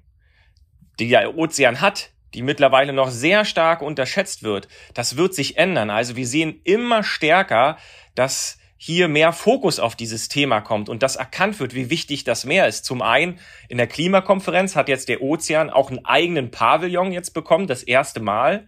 die 0.98 1.08
der 1.08 1.38
Ozean 1.38 1.80
hat, 1.80 2.10
die 2.34 2.42
mittlerweile 2.42 2.92
noch 2.92 3.08
sehr 3.08 3.46
stark 3.46 3.80
unterschätzt 3.80 4.42
wird, 4.42 4.68
das 4.92 5.16
wird 5.16 5.34
sich 5.34 5.56
ändern. 5.56 5.88
Also 5.88 6.16
wir 6.16 6.26
sehen 6.26 6.60
immer 6.64 7.02
stärker, 7.02 7.78
dass 8.14 8.59
hier 8.82 9.08
mehr 9.08 9.34
Fokus 9.34 9.78
auf 9.78 9.94
dieses 9.94 10.30
Thema 10.30 10.62
kommt 10.62 10.88
und 10.88 11.02
das 11.02 11.16
erkannt 11.16 11.60
wird, 11.60 11.74
wie 11.74 11.90
wichtig 11.90 12.24
das 12.24 12.46
Meer 12.46 12.66
ist. 12.66 12.86
Zum 12.86 13.02
einen 13.02 13.38
in 13.68 13.76
der 13.76 13.86
Klimakonferenz 13.86 14.74
hat 14.74 14.88
jetzt 14.88 15.10
der 15.10 15.20
Ozean 15.20 15.68
auch 15.68 15.90
einen 15.90 16.02
eigenen 16.06 16.50
Pavillon 16.50 17.12
jetzt 17.12 17.34
bekommen, 17.34 17.66
das 17.66 17.82
erste 17.82 18.20
Mal. 18.20 18.66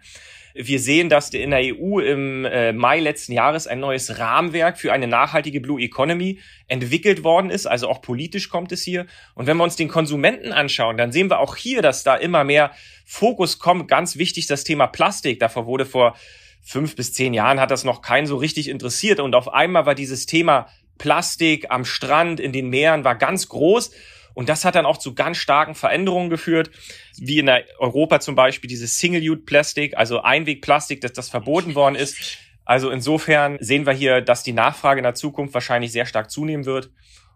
Wir 0.52 0.80
sehen, 0.80 1.08
dass 1.08 1.30
in 1.30 1.48
der 1.48 1.60
EU 1.62 1.98
im 2.00 2.44
äh, 2.44 2.74
Mai 2.74 3.00
letzten 3.00 3.32
Jahres 3.32 3.66
ein 3.66 3.80
neues 3.80 4.18
Rahmenwerk 4.18 4.76
für 4.76 4.92
eine 4.92 5.06
nachhaltige 5.06 5.62
Blue 5.62 5.80
Economy 5.80 6.40
entwickelt 6.68 7.24
worden 7.24 7.48
ist. 7.48 7.64
Also 7.64 7.88
auch 7.88 8.02
politisch 8.02 8.50
kommt 8.50 8.70
es 8.70 8.82
hier. 8.82 9.06
Und 9.34 9.46
wenn 9.46 9.56
wir 9.56 9.64
uns 9.64 9.76
den 9.76 9.88
Konsumenten 9.88 10.52
anschauen, 10.52 10.98
dann 10.98 11.10
sehen 11.10 11.30
wir 11.30 11.38
auch 11.38 11.56
hier, 11.56 11.80
dass 11.80 12.02
da 12.02 12.16
immer 12.16 12.44
mehr 12.44 12.72
Fokus 13.06 13.60
kommt. 13.60 13.88
Ganz 13.88 14.18
wichtig 14.18 14.46
das 14.46 14.62
Thema 14.62 14.88
Plastik. 14.88 15.40
Davor 15.40 15.64
wurde 15.64 15.86
vor 15.86 16.16
fünf 16.62 16.96
bis 16.96 17.12
zehn 17.12 17.34
Jahren 17.34 17.60
hat 17.60 17.70
das 17.70 17.84
noch 17.84 18.02
keinen 18.02 18.26
so 18.26 18.36
richtig 18.36 18.68
interessiert. 18.68 19.20
Und 19.20 19.34
auf 19.34 19.52
einmal 19.52 19.84
war 19.86 19.94
dieses 19.94 20.26
Thema 20.26 20.68
Plastik 20.98 21.66
am 21.70 21.84
Strand, 21.84 22.40
in 22.40 22.52
den 22.52 22.68
Meeren, 22.68 23.04
war 23.04 23.16
ganz 23.16 23.48
groß. 23.48 23.90
Und 24.34 24.48
das 24.48 24.64
hat 24.64 24.76
dann 24.76 24.86
auch 24.86 24.96
zu 24.96 25.14
ganz 25.14 25.36
starken 25.36 25.74
Veränderungen 25.74 26.30
geführt, 26.30 26.70
wie 27.18 27.38
in 27.38 27.50
Europa 27.78 28.20
zum 28.20 28.34
Beispiel 28.34 28.68
dieses 28.68 28.98
Single-Use-Plastik, 28.98 29.96
also 29.96 30.22
Einwegplastik, 30.22 31.00
dass 31.02 31.12
das 31.12 31.28
verboten 31.28 31.74
worden 31.74 31.96
ist. 31.96 32.38
Also 32.64 32.90
insofern 32.90 33.58
sehen 33.60 33.84
wir 33.84 33.92
hier, 33.92 34.20
dass 34.20 34.42
die 34.42 34.52
Nachfrage 34.52 35.00
in 35.00 35.04
der 35.04 35.14
Zukunft 35.14 35.52
wahrscheinlich 35.52 35.92
sehr 35.92 36.06
stark 36.06 36.30
zunehmen 36.30 36.64
wird 36.64 36.90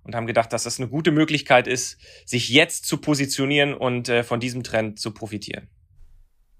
und 0.04 0.14
haben 0.14 0.26
gedacht, 0.26 0.52
dass 0.52 0.62
das 0.62 0.78
eine 0.78 0.88
gute 0.88 1.11
Möglichkeit 1.11 1.66
ist, 1.66 1.99
sich 2.25 2.49
jetzt 2.49 2.87
zu 2.87 2.99
positionieren 2.99 3.75
und 3.75 4.09
äh, 4.09 4.23
von 4.23 4.40
diesem 4.40 4.62
Trend 4.62 5.00
zu 5.00 5.12
profitieren. 5.12 5.68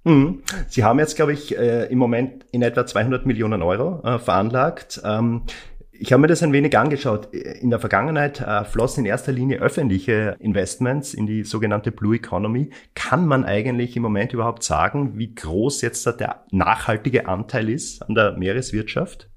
Mhm. 0.07 0.43
Sie 0.69 0.85
haben 0.85 1.01
jetzt, 1.01 1.17
glaube 1.17 1.33
ich, 1.33 1.59
äh, 1.59 1.87
im 1.87 1.99
Moment 1.99 2.47
in 2.53 2.63
etwa 2.63 2.87
200 2.87 3.27
Millionen 3.27 3.61
Euro 3.61 4.01
äh, 4.05 4.21
veranlagt. 4.21 5.01
Ähm, 5.05 5.43
ich 5.91 6.13
habe 6.13 6.21
mir 6.21 6.29
das 6.29 6.45
ein 6.45 6.53
wenig 6.53 6.79
angeschaut. 6.79 7.35
In 7.35 7.71
der 7.71 7.81
Vergangenheit 7.81 8.41
äh, 8.41 8.65
flossen 8.65 9.05
in 9.05 9.11
erster 9.11 9.33
Linie 9.33 9.59
öffentliche 9.59 10.37
Investments 10.39 11.13
in 11.13 11.27
die 11.27 11.43
sogenannte 11.43 11.91
Blue 11.91 12.15
Economy. 12.15 12.71
Kann 12.95 13.27
man 13.27 13.45
eigentlich 13.45 13.97
im 13.97 14.03
Moment 14.03 14.33
überhaupt 14.33 14.63
sagen, 14.63 15.19
wie 15.19 15.35
groß 15.35 15.81
jetzt 15.83 16.07
der 16.07 16.45
nachhaltige 16.53 17.27
Anteil 17.27 17.69
ist 17.69 18.03
an 18.03 18.15
der 18.15 18.37
Meereswirtschaft? 18.37 19.29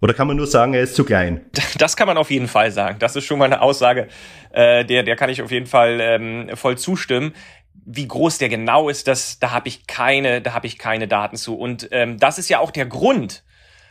Oder 0.00 0.14
kann 0.14 0.26
man 0.26 0.36
nur 0.36 0.48
sagen, 0.48 0.74
er 0.74 0.82
ist 0.82 0.96
zu 0.96 1.04
klein? 1.04 1.42
Das 1.78 1.96
kann 1.96 2.06
man 2.06 2.16
auf 2.16 2.30
jeden 2.30 2.48
Fall 2.48 2.70
sagen. 2.70 2.96
Das 2.98 3.16
ist 3.16 3.24
schon 3.24 3.38
mal 3.38 3.46
eine 3.46 3.60
Aussage, 3.60 4.08
äh, 4.52 4.84
der, 4.84 5.02
der 5.02 5.16
kann 5.16 5.30
ich 5.30 5.42
auf 5.42 5.50
jeden 5.50 5.66
Fall 5.66 5.98
ähm, 6.00 6.50
voll 6.54 6.78
zustimmen 6.78 7.32
wie 7.84 8.06
groß 8.06 8.38
der 8.38 8.48
genau 8.48 8.88
ist, 8.88 9.08
das, 9.08 9.38
da 9.38 9.50
habe 9.50 9.68
ich 9.68 9.86
keine, 9.86 10.40
da 10.40 10.54
habe 10.54 10.66
ich 10.66 10.78
keine 10.78 11.08
Daten 11.08 11.36
zu. 11.36 11.56
Und 11.56 11.88
ähm, 11.92 12.18
das 12.18 12.38
ist 12.38 12.48
ja 12.48 12.60
auch 12.60 12.70
der 12.70 12.86
Grund, 12.86 13.42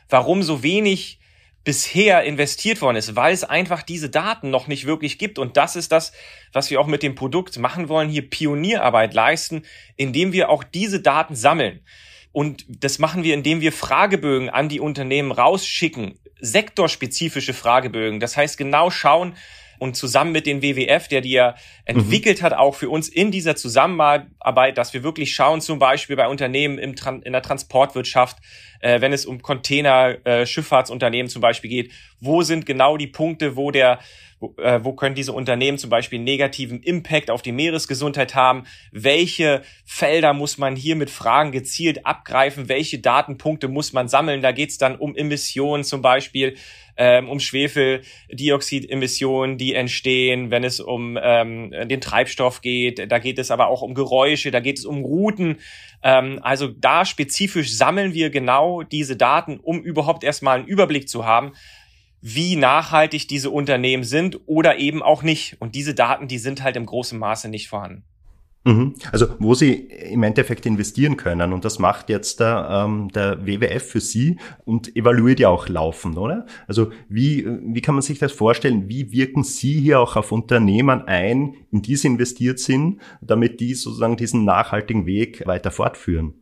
warum 0.09 0.43
so 0.43 0.63
wenig 0.63 1.19
bisher 1.63 2.23
investiert 2.23 2.81
worden 2.81 2.97
ist, 2.97 3.15
weil 3.15 3.33
es 3.33 3.43
einfach 3.43 3.83
diese 3.83 4.09
Daten 4.09 4.49
noch 4.49 4.67
nicht 4.67 4.85
wirklich 4.85 5.19
gibt. 5.19 5.37
Und 5.37 5.57
das 5.57 5.75
ist 5.75 5.91
das, 5.91 6.11
was 6.53 6.71
wir 6.71 6.79
auch 6.79 6.87
mit 6.87 7.03
dem 7.03 7.15
Produkt 7.15 7.57
machen 7.59 7.87
wollen, 7.87 8.09
hier 8.09 8.27
Pionierarbeit 8.27 9.13
leisten, 9.13 9.63
indem 9.95 10.33
wir 10.33 10.49
auch 10.49 10.63
diese 10.63 11.01
Daten 11.01 11.35
sammeln. 11.35 11.81
Und 12.31 12.65
das 12.67 12.97
machen 12.97 13.23
wir, 13.23 13.33
indem 13.33 13.61
wir 13.61 13.73
Fragebögen 13.73 14.49
an 14.49 14.69
die 14.69 14.79
Unternehmen 14.79 15.31
rausschicken, 15.31 16.17
sektorspezifische 16.39 17.53
Fragebögen. 17.53 18.19
Das 18.19 18.37
heißt, 18.37 18.57
genau 18.57 18.89
schauen, 18.89 19.35
und 19.81 19.95
zusammen 19.95 20.31
mit 20.31 20.45
den 20.45 20.61
WWF, 20.61 21.07
der 21.07 21.21
die 21.21 21.31
ja 21.31 21.55
entwickelt 21.85 22.39
mhm. 22.39 22.45
hat, 22.45 22.53
auch 22.53 22.75
für 22.75 22.87
uns 22.87 23.09
in 23.09 23.31
dieser 23.31 23.55
Zusammenarbeit, 23.55 24.77
dass 24.77 24.93
wir 24.93 25.01
wirklich 25.01 25.33
schauen, 25.33 25.59
zum 25.59 25.79
Beispiel 25.79 26.15
bei 26.15 26.27
Unternehmen 26.27 26.77
im 26.77 26.95
Tran 26.95 27.23
in 27.23 27.33
der 27.33 27.41
Transportwirtschaft, 27.41 28.37
äh, 28.81 29.01
wenn 29.01 29.11
es 29.11 29.25
um 29.25 29.41
Container, 29.41 30.23
äh, 30.23 30.45
Schifffahrtsunternehmen 30.45 31.31
zum 31.31 31.41
Beispiel 31.41 31.71
geht, 31.71 31.91
wo 32.19 32.43
sind 32.43 32.67
genau 32.67 32.95
die 32.95 33.07
Punkte, 33.07 33.55
wo 33.55 33.71
der 33.71 33.97
wo, 34.41 34.53
äh, 34.57 34.83
wo 34.83 34.91
können 34.93 35.15
diese 35.15 35.31
Unternehmen 35.33 35.77
zum 35.77 35.91
Beispiel 35.91 36.17
negativen 36.19 36.81
Impact 36.81 37.29
auf 37.29 37.43
die 37.43 37.51
Meeresgesundheit 37.51 38.33
haben? 38.35 38.63
Welche 38.91 39.61
Felder 39.85 40.33
muss 40.33 40.57
man 40.57 40.75
hier 40.75 40.95
mit 40.95 41.11
Fragen 41.11 41.51
gezielt 41.51 42.05
abgreifen? 42.05 42.67
Welche 42.67 42.97
Datenpunkte 42.99 43.67
muss 43.67 43.93
man 43.93 44.07
sammeln? 44.07 44.41
Da 44.41 44.51
geht's 44.51 44.79
dann 44.79 44.95
um 44.95 45.15
Emissionen 45.15 45.83
zum 45.83 46.01
Beispiel, 46.01 46.55
ähm, 46.97 47.29
um 47.29 47.39
Schwefeldioxidemissionen, 47.39 49.59
die 49.59 49.75
entstehen, 49.75 50.49
wenn 50.51 50.63
es 50.63 50.79
um 50.79 51.19
ähm, 51.21 51.69
den 51.71 52.01
Treibstoff 52.01 52.61
geht. 52.61 53.11
Da 53.11 53.19
geht 53.19 53.37
es 53.37 53.51
aber 53.51 53.67
auch 53.67 53.83
um 53.83 53.93
Geräusche, 53.93 54.49
da 54.51 54.59
geht 54.59 54.79
es 54.79 54.85
um 54.85 55.03
Routen. 55.03 55.57
Ähm, 56.03 56.39
also 56.41 56.67
da 56.67 57.05
spezifisch 57.05 57.75
sammeln 57.75 58.15
wir 58.15 58.31
genau 58.31 58.81
diese 58.81 59.15
Daten, 59.15 59.59
um 59.59 59.81
überhaupt 59.81 60.23
erstmal 60.23 60.57
einen 60.59 60.67
Überblick 60.67 61.07
zu 61.07 61.25
haben, 61.25 61.51
wie 62.21 62.55
nachhaltig 62.55 63.27
diese 63.27 63.49
Unternehmen 63.49 64.03
sind 64.03 64.39
oder 64.45 64.77
eben 64.77 65.01
auch 65.01 65.23
nicht. 65.23 65.57
Und 65.59 65.75
diese 65.75 65.93
Daten, 65.93 66.27
die 66.27 66.37
sind 66.37 66.63
halt 66.63 66.75
im 66.75 66.85
großen 66.85 67.17
Maße 67.17 67.49
nicht 67.49 67.67
vorhanden. 67.67 68.03
Mhm. 68.63 68.93
Also 69.11 69.27
wo 69.39 69.55
Sie 69.55 69.73
im 69.73 70.21
Endeffekt 70.21 70.67
investieren 70.67 71.17
können 71.17 71.51
und 71.51 71.65
das 71.65 71.79
macht 71.79 72.09
jetzt 72.09 72.39
der, 72.39 72.85
ähm, 72.85 73.09
der 73.09 73.43
WWF 73.47 73.83
für 73.83 73.99
Sie 73.99 74.37
und 74.65 74.95
evaluiert 74.95 75.39
ja 75.39 75.49
auch 75.49 75.67
laufend, 75.67 76.17
oder? 76.17 76.45
Also 76.67 76.91
wie, 77.09 77.47
wie 77.47 77.81
kann 77.81 77.95
man 77.95 78.03
sich 78.03 78.19
das 78.19 78.31
vorstellen? 78.31 78.87
Wie 78.87 79.11
wirken 79.11 79.43
Sie 79.43 79.79
hier 79.79 79.99
auch 79.99 80.15
auf 80.15 80.31
Unternehmen 80.31 81.01
ein, 81.07 81.55
in 81.71 81.81
die 81.81 81.95
Sie 81.95 82.07
investiert 82.07 82.59
sind, 82.59 83.01
damit 83.19 83.59
die 83.61 83.73
sozusagen 83.73 84.15
diesen 84.15 84.45
nachhaltigen 84.45 85.07
Weg 85.07 85.47
weiter 85.47 85.71
fortführen? 85.71 86.35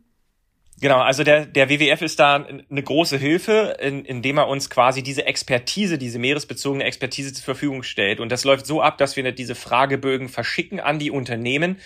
Genau, 0.81 0.99
also 0.99 1.23
der, 1.23 1.45
der 1.45 1.69
WWF 1.69 2.01
ist 2.01 2.19
da 2.19 2.35
eine 2.35 2.83
große 2.83 3.17
Hilfe, 3.17 3.77
in, 3.81 4.05
indem 4.05 4.37
er 4.37 4.47
uns 4.47 4.69
quasi 4.69 5.03
diese 5.03 5.25
Expertise, 5.25 5.97
diese 5.97 6.19
meeresbezogene 6.19 6.85
Expertise 6.85 7.33
zur 7.33 7.43
Verfügung 7.43 7.83
stellt. 7.83 8.21
Und 8.21 8.31
das 8.31 8.45
läuft 8.45 8.65
so 8.65 8.81
ab, 8.81 8.97
dass 8.97 9.17
wir 9.17 9.29
diese 9.33 9.55
Fragebögen 9.55 10.29
verschicken 10.29 10.79
an 10.79 10.97
die 10.97 11.11
Unternehmen, 11.11 11.77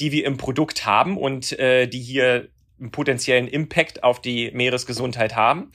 die 0.00 0.12
wir 0.12 0.24
im 0.24 0.38
Produkt 0.38 0.86
haben 0.86 1.18
und 1.18 1.58
äh, 1.58 1.86
die 1.88 2.00
hier 2.00 2.48
einen 2.80 2.90
potenziellen 2.90 3.48
Impact 3.48 4.02
auf 4.02 4.22
die 4.22 4.50
Meeresgesundheit 4.52 5.36
haben. 5.36 5.70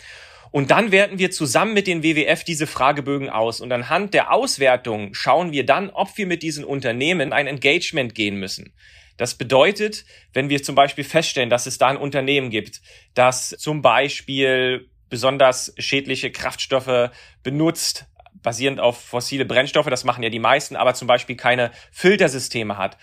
Und 0.50 0.72
dann 0.72 0.92
werten 0.92 1.20
wir 1.20 1.32
zusammen 1.32 1.74
mit 1.74 1.86
den 1.86 2.04
WWF 2.04 2.44
diese 2.44 2.66
Fragebögen 2.66 3.30
aus. 3.30 3.60
Und 3.60 3.72
anhand 3.72 4.14
der 4.14 4.32
Auswertung 4.32 5.14
schauen 5.14 5.52
wir 5.52 5.66
dann, 5.66 5.90
ob 5.90 6.18
wir 6.18 6.26
mit 6.26 6.42
diesen 6.44 6.64
Unternehmen 6.64 7.34
ein 7.34 7.48
Engagement 7.48 8.16
gehen 8.16 8.40
müssen. 8.40 8.74
Das 9.18 9.36
bedeutet, 9.36 10.06
wenn 10.34 10.50
wir 10.50 10.64
zum 10.64 10.76
Beispiel 10.76 11.04
feststellen, 11.04 11.50
dass 11.50 11.66
es 11.66 11.78
da 11.78 11.88
ein 11.88 11.98
Unternehmen 11.98 12.50
gibt, 12.50 12.82
das 13.14 13.50
zum 13.50 13.82
Beispiel 13.82 14.90
besonders 15.10 15.74
schädliche 15.78 16.32
Kraftstoffe 16.32 17.12
benutzt, 17.44 18.06
basierend 18.42 18.80
auf 18.80 19.00
fossile 19.00 19.46
Brennstoffe, 19.46 19.88
das 19.88 20.04
machen 20.04 20.24
ja 20.24 20.30
die 20.30 20.40
meisten, 20.40 20.76
aber 20.76 20.96
zum 20.96 21.08
Beispiel 21.08 21.36
keine 21.36 21.72
Filtersysteme 21.92 22.78
hat 22.78 22.98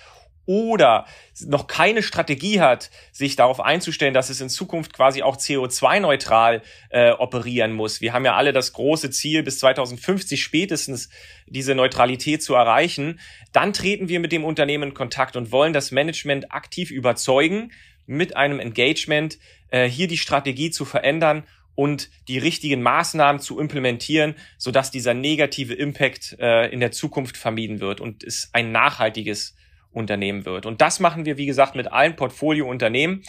oder 0.50 1.06
noch 1.46 1.68
keine 1.68 2.02
Strategie 2.02 2.60
hat, 2.60 2.90
sich 3.12 3.36
darauf 3.36 3.60
einzustellen, 3.60 4.14
dass 4.14 4.30
es 4.30 4.40
in 4.40 4.48
Zukunft 4.48 4.92
quasi 4.92 5.22
auch 5.22 5.36
CO2-neutral 5.36 6.62
äh, 6.88 7.12
operieren 7.12 7.72
muss. 7.72 8.00
Wir 8.00 8.12
haben 8.12 8.24
ja 8.24 8.34
alle 8.34 8.52
das 8.52 8.72
große 8.72 9.10
Ziel, 9.10 9.44
bis 9.44 9.60
2050 9.60 10.42
spätestens 10.42 11.08
diese 11.46 11.76
Neutralität 11.76 12.42
zu 12.42 12.54
erreichen. 12.54 13.20
Dann 13.52 13.72
treten 13.72 14.08
wir 14.08 14.18
mit 14.18 14.32
dem 14.32 14.44
Unternehmen 14.44 14.88
in 14.88 14.94
Kontakt 14.94 15.36
und 15.36 15.52
wollen 15.52 15.72
das 15.72 15.92
Management 15.92 16.50
aktiv 16.50 16.90
überzeugen, 16.90 17.70
mit 18.06 18.34
einem 18.34 18.58
Engagement 18.58 19.38
äh, 19.68 19.88
hier 19.88 20.08
die 20.08 20.18
Strategie 20.18 20.72
zu 20.72 20.84
verändern 20.84 21.44
und 21.76 22.10
die 22.26 22.38
richtigen 22.38 22.82
Maßnahmen 22.82 23.40
zu 23.40 23.60
implementieren, 23.60 24.34
sodass 24.58 24.90
dieser 24.90 25.14
negative 25.14 25.74
Impact 25.74 26.36
äh, 26.40 26.66
in 26.70 26.80
der 26.80 26.90
Zukunft 26.90 27.36
vermieden 27.36 27.78
wird 27.78 28.00
und 28.00 28.24
es 28.24 28.50
ein 28.52 28.72
nachhaltiges 28.72 29.54
Unternehmen 29.92 30.44
wird. 30.44 30.66
Und 30.66 30.80
das 30.80 31.00
machen 31.00 31.24
wir, 31.24 31.36
wie 31.36 31.46
gesagt, 31.46 31.74
mit 31.74 31.92
allen 31.92 32.16
Portfoliounternehmen. 32.16 33.22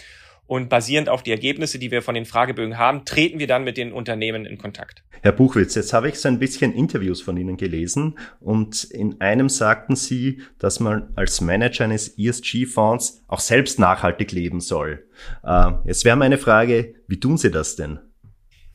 Und 0.47 0.67
basierend 0.67 1.07
auf 1.07 1.23
die 1.23 1.31
Ergebnisse, 1.31 1.79
die 1.79 1.91
wir 1.91 2.01
von 2.01 2.13
den 2.13 2.25
Fragebögen 2.25 2.77
haben, 2.77 3.05
treten 3.05 3.39
wir 3.39 3.47
dann 3.47 3.63
mit 3.63 3.77
den 3.77 3.93
Unternehmen 3.93 4.45
in 4.45 4.57
Kontakt. 4.57 5.01
Herr 5.21 5.31
Buchwitz, 5.31 5.75
jetzt 5.75 5.93
habe 5.93 6.09
ich 6.09 6.15
so 6.15 6.27
ein 6.27 6.39
bisschen 6.39 6.73
Interviews 6.73 7.21
von 7.21 7.37
Ihnen 7.37 7.55
gelesen 7.55 8.17
und 8.41 8.83
in 8.83 9.21
einem 9.21 9.47
sagten 9.47 9.95
Sie, 9.95 10.41
dass 10.59 10.81
man 10.81 11.13
als 11.15 11.39
Manager 11.39 11.85
eines 11.85 12.17
ESG-Fonds 12.17 13.23
auch 13.27 13.39
selbst 13.39 13.79
nachhaltig 13.79 14.33
leben 14.33 14.59
soll. 14.59 15.07
Äh, 15.43 15.71
jetzt 15.85 16.03
wäre 16.03 16.17
meine 16.17 16.37
Frage, 16.37 16.95
wie 17.07 17.19
tun 17.19 17.37
Sie 17.37 17.51
das 17.51 17.77
denn? 17.77 17.99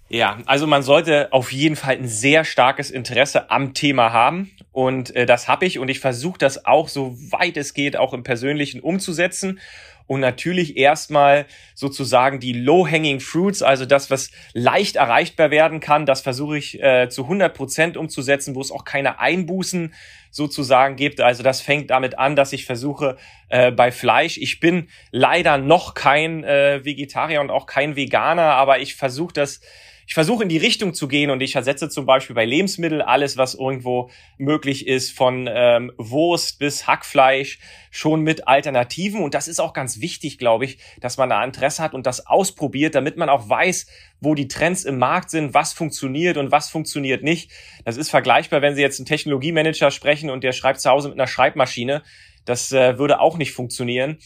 Ja, 0.09 0.39
also 0.47 0.69
man 0.69 0.83
sollte 0.83 1.33
auf 1.33 1.53
jeden 1.53 1.75
Fall 1.75 1.97
ein 1.97 2.07
sehr 2.07 2.45
starkes 2.45 2.91
Interesse 2.91 3.51
am 3.51 3.75
Thema 3.75 4.13
haben. 4.13 4.53
Und 4.71 5.15
äh, 5.17 5.27
das 5.27 5.49
habe 5.49 5.67
ich. 5.67 5.79
Und 5.79 5.89
ich 5.89 6.01
versuche 6.01 6.39
das 6.39 6.65
auch 6.65 6.89
so 6.89 7.17
weit 7.33 7.57
es 7.57 7.75
geht 7.75 7.97
auch 7.97 8.13
im 8.13 8.23
Persönlichen 8.23 8.81
umzusetzen. 8.81 9.59
Und 10.07 10.21
natürlich 10.21 10.77
erstmal 10.77 11.47
sozusagen 11.75 12.39
die 12.39 12.53
low-hanging 12.53 13.19
fruits, 13.19 13.63
also 13.63 13.85
das, 13.87 14.09
was 14.09 14.31
leicht 14.53 14.95
erreichbar 14.95 15.51
werden 15.51 15.81
kann, 15.81 16.07
das 16.07 16.21
versuche 16.21 16.57
ich 16.57 16.81
äh, 16.81 17.09
zu 17.09 17.25
100 17.25 17.53
Prozent 17.53 17.97
umzusetzen, 17.97 18.55
wo 18.55 18.61
es 18.61 18.71
auch 18.71 18.85
keine 18.85 19.19
Einbußen 19.19 19.93
sozusagen 20.31 20.95
gibt. 20.95 21.21
Also 21.21 21.43
das 21.43 21.61
fängt 21.61 21.91
damit 21.91 22.19
an, 22.19 22.37
dass 22.37 22.53
ich 22.53 22.67
versuche 22.67 23.17
äh, 23.49 23.73
bei 23.73 23.91
Fleisch, 23.91 24.39
ich 24.39 24.61
bin 24.61 24.87
leider 25.11 25.59
noch 25.59 25.95
kein 25.95 26.45
äh, 26.45 26.85
Vegetarier 26.85 27.41
und 27.41 27.51
auch 27.51 27.67
kein 27.67 27.97
Veganer, 27.97 28.55
aber 28.55 28.79
ich 28.79 28.95
versuche 28.95 29.33
das 29.33 29.61
ich 30.07 30.15
versuche 30.15 30.45
in 30.45 30.49
die 30.49 30.57
Richtung 30.57 30.95
zu 30.95 31.09
gehen 31.09 31.31
und 31.31 31.43
ich 31.43 31.57
ersetze 31.57 31.89
zum 31.89 32.07
Beispiel 32.07 32.37
bei 32.37 32.45
Lebensmitteln 32.45 33.03
alles, 33.03 33.37
was 33.37 33.55
irgendwo 33.55 34.09
möglich 34.39 34.87
ist, 34.87 35.11
von 35.11 35.49
ähm, 35.53 35.93
Wurst 35.99 36.61
bis 36.61 36.87
Hackfleisch, 36.87 37.59
schon 37.91 38.21
mit 38.21 38.47
Alternativen. 38.47 39.21
Und 39.21 39.35
das 39.35 39.49
ist 39.49 39.59
auch 39.59 39.73
ganz 39.73 40.01
wichtig, 40.01 40.39
glaube 40.39 40.65
ich, 40.65 40.79
dass 41.01 41.17
man 41.17 41.31
da 41.31 41.43
Interesse 41.43 41.83
hat 41.83 41.93
und 41.93 42.07
das 42.07 42.25
ausprobiert, 42.25 42.95
damit 42.95 43.17
man 43.17 43.29
auch 43.29 43.49
weiß, 43.49 43.89
wo 44.21 44.37
die 44.37 44.47
Trends 44.47 44.85
im 44.85 44.99
Markt 44.99 45.31
sind, 45.31 45.55
was 45.55 45.73
funktioniert 45.73 46.37
und 46.37 46.53
was 46.53 46.71
funktioniert 46.71 47.25
nicht. 47.25 47.51
Das 47.85 47.97
ist 47.97 48.11
vergleichbar, 48.11 48.63
wenn 48.63 48.77
Sie 48.77 48.83
jetzt 48.83 49.01
einen 49.01 49.07
Technologiemanager 49.07 49.91
sprechen 49.91 50.31
und 50.31 50.45
der 50.45 50.53
schreibt 50.53 50.81
zu 50.81 50.89
Hause 50.89 51.09
mit 51.09 51.19
einer 51.19 51.27
Schreibmaschine. 51.27 52.03
Das 52.45 52.71
äh, 52.71 52.97
würde 52.97 53.19
auch 53.19 53.39
nicht 53.39 53.53
funktionieren. 53.53 54.19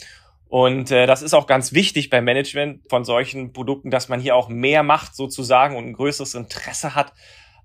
Und 0.51 0.91
äh, 0.91 1.07
das 1.07 1.23
ist 1.23 1.33
auch 1.33 1.47
ganz 1.47 1.73
wichtig 1.75 2.11
beim 2.11 2.25
Management 2.25 2.83
von 2.91 3.05
solchen 3.05 3.53
Produkten, 3.53 3.93
dass 3.93 4.09
man 4.09 4.19
hier 4.19 4.35
auch 4.35 4.49
mehr 4.49 4.83
macht 4.83 5.15
sozusagen 5.15 5.77
und 5.77 5.87
ein 5.87 5.93
größeres 5.93 6.35
Interesse 6.35 6.97
hat 6.97 7.13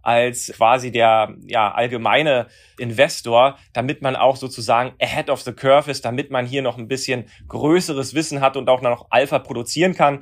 als 0.04 0.54
quasi 0.56 0.92
der 0.92 1.34
ja, 1.48 1.72
allgemeine 1.72 2.46
Investor, 2.78 3.58
damit 3.74 4.04
man 4.04 4.16
auch 4.16 4.36
sozusagen 4.36 4.94
ahead 5.02 5.32
of 5.32 5.42
the 5.42 5.52
curve 5.52 5.90
ist, 5.90 6.06
damit 6.06 6.30
man 6.30 6.46
hier 6.46 6.62
noch 6.62 6.78
ein 6.78 6.88
bisschen 6.88 7.26
größeres 7.48 8.14
Wissen 8.14 8.40
hat 8.40 8.56
und 8.56 8.70
auch 8.70 8.82
noch 8.82 9.08
Alpha 9.10 9.40
produzieren 9.40 9.96
kann. 9.96 10.20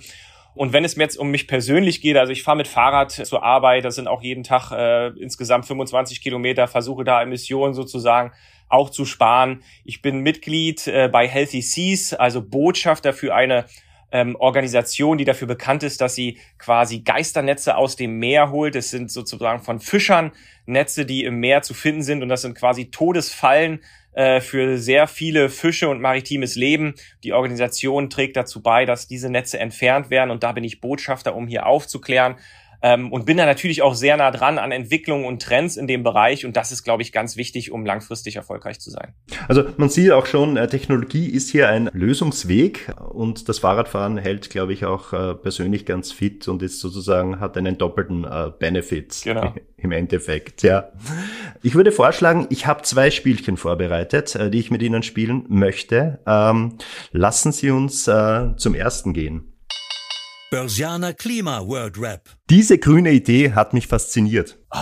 Und 0.56 0.72
wenn 0.72 0.86
es 0.86 0.96
mir 0.96 1.04
jetzt 1.04 1.18
um 1.18 1.32
mich 1.32 1.50
persönlich 1.50 2.00
geht, 2.00 2.16
also 2.16 2.32
ich 2.32 2.44
fahre 2.44 2.56
mit 2.56 2.70
Fahrrad 2.70 3.12
zur 3.12 3.44
Arbeit, 3.44 3.84
das 3.84 3.96
sind 3.96 4.08
auch 4.08 4.22
jeden 4.22 4.44
Tag 4.44 4.72
äh, 4.72 5.08
insgesamt 5.20 5.66
25 5.66 6.22
Kilometer, 6.22 6.70
versuche 6.70 7.04
da 7.04 7.22
Emissionen 7.22 7.74
sozusagen 7.74 8.32
auch 8.74 8.90
zu 8.90 9.06
sparen. 9.06 9.64
Ich 9.86 10.02
bin 10.02 10.20
Mitglied 10.20 10.88
äh, 10.88 11.08
bei 11.08 11.28
Healthy 11.28 11.62
Seas, 11.62 12.14
also 12.14 12.42
Botschafter 12.42 13.14
für 13.14 13.34
eine 13.34 13.66
ähm, 14.12 14.36
Organisation, 14.36 15.18
die 15.18 15.26
dafür 15.26 15.48
bekannt 15.48 15.84
ist, 15.84 16.02
dass 16.02 16.16
sie 16.16 16.38
quasi 16.58 17.00
Geisternetze 17.00 17.76
aus 17.76 17.96
dem 17.96 18.20
Meer 18.20 18.52
holt. 18.52 18.76
Es 18.76 18.92
sind 18.92 19.12
sozusagen 19.12 19.62
von 19.62 19.80
Fischern 19.80 20.32
Netze, 20.66 21.06
die 21.06 21.24
im 21.24 21.40
Meer 21.40 21.62
zu 21.62 21.74
finden 21.74 22.04
sind 22.04 22.22
und 22.22 22.30
das 22.30 22.44
sind 22.44 22.56
quasi 22.56 22.92
Todesfallen 22.92 23.82
äh, 24.14 24.42
für 24.42 24.78
sehr 24.78 25.08
viele 25.08 25.50
Fische 25.50 25.90
und 25.90 26.00
maritimes 26.00 26.56
Leben. 26.56 26.94
Die 27.24 27.34
Organisation 27.34 28.10
trägt 28.10 28.38
dazu 28.38 28.62
bei, 28.62 28.86
dass 28.86 29.08
diese 29.08 29.30
Netze 29.30 29.60
entfernt 29.60 30.12
werden 30.12 30.30
und 30.30 30.44
da 30.44 30.52
bin 30.52 30.64
ich 30.64 30.80
Botschafter, 30.80 31.36
um 31.36 31.48
hier 31.48 31.66
aufzuklären 31.66 32.36
ähm, 32.84 33.12
und 33.12 33.26
bin 33.26 33.38
da 33.38 33.46
natürlich 33.46 33.82
auch 33.82 33.96
sehr 33.96 34.18
nah 34.18 34.30
dran 34.30 34.60
an 34.60 34.72
Entwicklungen 34.72 35.26
und 35.26 35.42
Trends 35.42 35.78
in 35.78 35.88
dem 35.88 36.04
Bereich. 36.04 36.46
Und 36.46 36.58
das 36.58 36.74
ist, 36.74 36.84
glaube 36.84 37.02
ich, 37.02 37.14
ganz 37.14 37.38
wichtig, 37.38 37.72
um 37.72 37.86
langfristig 37.86 38.36
erfolgreich 38.36 38.80
zu 38.80 38.92
sein. 38.92 39.14
Also 39.48 39.64
man 39.78 39.88
sieht 39.88 40.12
auch 40.12 40.26
schon, 40.26 40.58
äh, 40.58 40.68
Technologie 40.68 41.28
ist 41.28 41.50
hier 41.50 41.70
ein 41.70 41.90
Lösungsweg 41.94 42.94
und 43.10 43.48
das 43.48 43.60
Fahrradfahren 43.60 44.18
hält, 44.18 44.50
glaube 44.50 44.74
ich, 44.74 44.84
auch 44.86 45.14
äh, 45.14 45.34
persönlich 45.34 45.86
ganz 45.86 46.12
fit 46.12 46.50
und 46.50 46.62
ist 46.62 46.82
sozusagen, 46.82 47.40
hat 47.40 47.58
einen 47.58 47.78
doppelten 47.78 48.26
äh, 48.26 48.52
Benefit 48.60 49.22
genau. 49.24 49.54
im 49.78 49.94
Endeffekt. 49.94 50.62
Ja. 50.62 50.92
Ich 51.62 51.76
würde 51.76 51.94
vorschlagen, 51.94 52.48
ich 52.50 52.68
habe 52.68 52.82
zwei 52.82 53.12
Spielchen 53.12 53.56
vorbereitet, 53.56 54.38
die 54.54 54.60
ich 54.60 54.72
mit 54.72 54.82
Ihnen 54.82 55.04
spielen 55.04 55.46
möchte. 55.48 56.20
Ähm, 56.28 56.78
lassen 57.12 57.54
Sie 57.54 57.72
uns 57.72 58.04
zum 58.04 58.76
ersten 58.76 59.14
gehen. 59.14 59.53
Börsianer 60.54 61.16
Klima 61.16 61.66
World 61.66 62.00
Rap. 62.00 62.30
Diese 62.48 62.78
grüne 62.78 63.10
Idee 63.10 63.54
hat 63.54 63.74
mich 63.74 63.88
fasziniert. 63.88 64.60
Oh, 64.70 64.78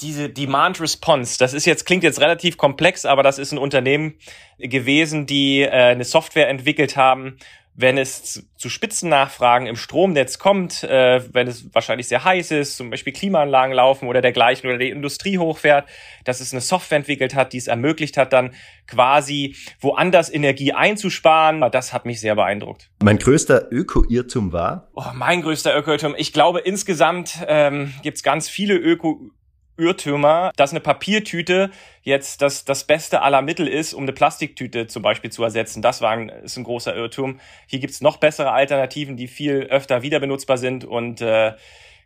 diese 0.00 0.28
Demand 0.28 0.80
Response, 0.80 1.36
das 1.40 1.54
ist 1.54 1.64
jetzt, 1.64 1.86
klingt 1.86 2.04
jetzt 2.04 2.20
relativ 2.20 2.56
komplex, 2.56 3.04
aber 3.04 3.24
das 3.24 3.40
ist 3.40 3.50
ein 3.50 3.58
Unternehmen 3.58 4.14
gewesen, 4.58 5.26
die 5.26 5.62
äh, 5.62 5.70
eine 5.70 6.04
Software 6.04 6.48
entwickelt 6.48 6.96
haben, 6.96 7.38
wenn 7.74 7.96
es 7.96 8.46
zu 8.56 8.68
Spitzennachfragen 8.68 9.66
im 9.66 9.76
Stromnetz 9.76 10.38
kommt, 10.38 10.82
äh, 10.84 11.22
wenn 11.32 11.48
es 11.48 11.74
wahrscheinlich 11.74 12.06
sehr 12.06 12.22
heiß 12.22 12.50
ist, 12.50 12.76
zum 12.76 12.90
Beispiel 12.90 13.12
Klimaanlagen 13.12 13.74
laufen 13.74 14.08
oder 14.08 14.20
dergleichen 14.20 14.68
oder 14.68 14.78
die 14.78 14.90
Industrie 14.90 15.38
hochfährt, 15.38 15.88
dass 16.24 16.40
es 16.40 16.52
eine 16.52 16.60
Software 16.60 16.98
entwickelt 16.98 17.34
hat, 17.34 17.52
die 17.52 17.58
es 17.58 17.68
ermöglicht 17.68 18.16
hat, 18.16 18.32
dann 18.32 18.54
quasi 18.86 19.56
woanders 19.80 20.32
Energie 20.32 20.72
einzusparen. 20.72 21.66
Das 21.72 21.92
hat 21.92 22.04
mich 22.04 22.20
sehr 22.20 22.34
beeindruckt. 22.34 22.90
Mein 23.02 23.18
größter 23.18 23.68
Öko-Irrtum 23.70 24.52
war? 24.52 24.90
Oh, 24.94 25.04
mein 25.14 25.40
größter 25.40 25.76
Öko-Irrtum. 25.76 26.14
Ich 26.18 26.32
glaube, 26.32 26.60
insgesamt 26.60 27.38
ähm, 27.46 27.94
gibt 28.02 28.18
es 28.18 28.22
ganz 28.22 28.50
viele 28.50 28.76
Öko 28.76 29.30
Irrtümer, 29.76 30.52
dass 30.56 30.70
eine 30.70 30.80
Papiertüte 30.80 31.70
jetzt 32.02 32.42
das, 32.42 32.64
das 32.64 32.84
Beste 32.84 33.22
aller 33.22 33.42
Mittel 33.42 33.66
ist, 33.66 33.94
um 33.94 34.02
eine 34.02 34.12
Plastiktüte 34.12 34.86
zum 34.86 35.02
Beispiel 35.02 35.30
zu 35.30 35.42
ersetzen. 35.42 35.82
Das 35.82 36.00
war 36.00 36.10
ein, 36.10 36.28
ist 36.28 36.56
ein 36.56 36.64
großer 36.64 36.94
Irrtum. 36.94 37.40
Hier 37.66 37.78
gibt's 37.78 38.00
noch 38.00 38.18
bessere 38.18 38.52
Alternativen, 38.52 39.16
die 39.16 39.28
viel 39.28 39.62
öfter 39.70 40.02
wieder 40.02 40.20
benutzbar 40.20 40.58
sind. 40.58 40.84
Und 40.84 41.20
äh, 41.20 41.52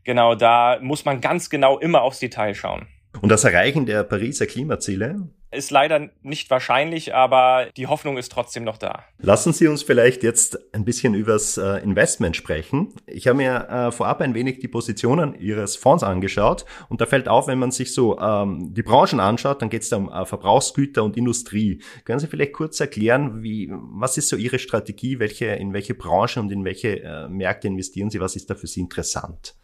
genau 0.04 0.35
da 0.35 0.78
muss 0.80 1.04
man 1.04 1.20
ganz 1.20 1.50
genau 1.50 1.78
immer 1.78 2.02
aufs 2.02 2.20
Detail 2.20 2.54
schauen. 2.54 2.87
Und 3.20 3.30
das 3.30 3.44
Erreichen 3.44 3.87
der 3.87 4.04
Pariser 4.04 4.46
Klimaziele 4.46 5.28
ist 5.56 5.70
leider 5.70 6.11
nicht 6.23 6.50
wahrscheinlich, 6.50 7.14
aber 7.14 7.68
die 7.76 7.87
Hoffnung 7.87 8.18
ist 8.18 8.30
trotzdem 8.30 8.64
noch 8.64 8.78
da. 8.78 9.04
Lassen 9.18 9.52
Sie 9.52 9.66
uns 9.68 9.82
vielleicht 9.82 10.23
jetzt 10.23 10.58
ein 10.75 10.85
bisschen 10.85 11.14
übers 11.14 11.56
äh, 11.56 11.82
Investment 11.82 12.37
sprechen. 12.37 12.94
Ich 13.06 13.26
habe 13.26 13.38
mir 13.38 13.68
äh, 13.68 13.92
vorab 13.92 14.20
ein 14.20 14.35
wenig 14.35 14.58
die 14.58 14.68
Positionen 14.68 15.35
Ihres 15.38 15.76
Fonds 15.76 16.02
angeschaut 16.02 16.64
und 16.88 17.00
da 17.00 17.06
fällt 17.06 17.28
auf, 17.28 17.46
wenn 17.46 17.58
man 17.58 17.70
sich 17.70 17.94
so 17.94 18.18
ähm, 18.18 18.75
die 18.75 18.82
Branchen 18.82 19.20
anschaut, 19.20 19.62
dann 19.62 19.70
geht 19.70 19.82
es 19.82 19.88
da 19.88 19.96
um 19.96 20.11
äh, 20.11 20.26
Verbrauchsgüter 20.26 21.02
und 21.02 21.16
Industrie. 21.16 21.82
Können 22.04 22.18
Sie 22.18 22.26
vielleicht 22.26 22.52
kurz 22.52 22.78
erklären, 22.80 23.42
wie, 23.42 23.70
was 23.73 24.18
ist 24.18 24.28
so 24.28 24.37
Ihre 24.37 24.58
Strategie, 24.58 25.18
welche, 25.18 25.46
in 25.46 25.73
welche 25.73 25.94
Branche 25.94 26.40
und 26.40 26.50
in 26.50 26.64
welche 26.64 27.02
äh, 27.02 27.28
Märkte 27.28 27.68
investieren 27.68 28.11
Sie, 28.11 28.20
was 28.20 28.37
ist 28.37 28.50
da 28.50 28.54
für 28.54 28.66
Sie 28.66 28.80
interessant? 28.80 29.54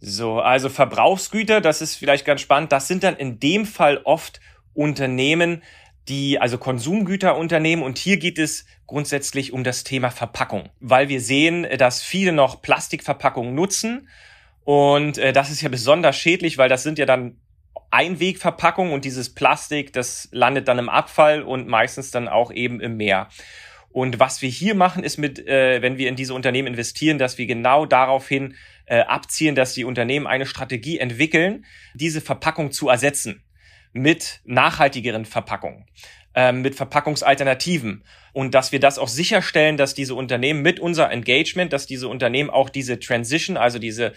So, 0.00 0.40
also 0.40 0.68
Verbrauchsgüter, 0.68 1.60
das 1.60 1.82
ist 1.82 1.96
vielleicht 1.96 2.24
ganz 2.24 2.40
spannend. 2.40 2.72
Das 2.72 2.88
sind 2.88 3.02
dann 3.02 3.16
in 3.16 3.40
dem 3.40 3.66
Fall 3.66 4.00
oft 4.04 4.40
Unternehmen, 4.74 5.62
die 6.08 6.38
also 6.38 6.56
Konsumgüterunternehmen 6.56 7.84
und 7.84 7.98
hier 7.98 8.16
geht 8.16 8.38
es 8.38 8.64
grundsätzlich 8.86 9.52
um 9.52 9.64
das 9.64 9.84
Thema 9.84 10.10
Verpackung, 10.10 10.70
weil 10.80 11.08
wir 11.08 11.20
sehen, 11.20 11.66
dass 11.76 12.02
viele 12.02 12.32
noch 12.32 12.62
Plastikverpackungen 12.62 13.54
nutzen 13.54 14.08
und 14.64 15.18
äh, 15.18 15.32
das 15.32 15.50
ist 15.50 15.60
ja 15.60 15.68
besonders 15.68 16.16
schädlich, 16.16 16.56
weil 16.56 16.68
das 16.68 16.82
sind 16.82 16.98
ja 16.98 17.06
dann 17.06 17.36
Einwegverpackungen 17.90 18.92
und 18.92 19.04
dieses 19.04 19.34
Plastik, 19.34 19.92
das 19.92 20.28
landet 20.32 20.68
dann 20.68 20.78
im 20.78 20.88
Abfall 20.88 21.42
und 21.42 21.68
meistens 21.68 22.10
dann 22.10 22.28
auch 22.28 22.52
eben 22.52 22.80
im 22.80 22.96
Meer. 22.96 23.28
Und 23.90 24.20
was 24.20 24.42
wir 24.42 24.50
hier 24.50 24.74
machen, 24.74 25.02
ist 25.02 25.16
mit, 25.18 25.46
äh, 25.46 25.80
wenn 25.82 25.98
wir 25.98 26.08
in 26.08 26.16
diese 26.16 26.34
Unternehmen 26.34 26.68
investieren, 26.68 27.18
dass 27.18 27.38
wir 27.38 27.46
genau 27.46 27.86
daraufhin 27.86 28.54
äh, 28.88 29.00
abzielen, 29.00 29.54
dass 29.54 29.74
die 29.74 29.84
Unternehmen 29.84 30.26
eine 30.26 30.46
Strategie 30.46 30.98
entwickeln, 30.98 31.64
diese 31.94 32.20
Verpackung 32.20 32.72
zu 32.72 32.88
ersetzen 32.88 33.44
mit 33.92 34.40
nachhaltigeren 34.44 35.24
Verpackungen, 35.24 35.86
äh, 36.34 36.52
mit 36.52 36.74
Verpackungsalternativen 36.74 38.04
und 38.32 38.54
dass 38.54 38.72
wir 38.72 38.80
das 38.80 38.98
auch 38.98 39.08
sicherstellen, 39.08 39.76
dass 39.76 39.94
diese 39.94 40.14
Unternehmen 40.14 40.62
mit 40.62 40.80
unser 40.80 41.10
Engagement, 41.10 41.72
dass 41.72 41.86
diese 41.86 42.08
Unternehmen 42.08 42.50
auch 42.50 42.70
diese 42.70 42.98
Transition, 42.98 43.56
also 43.56 43.78
diese 43.78 44.12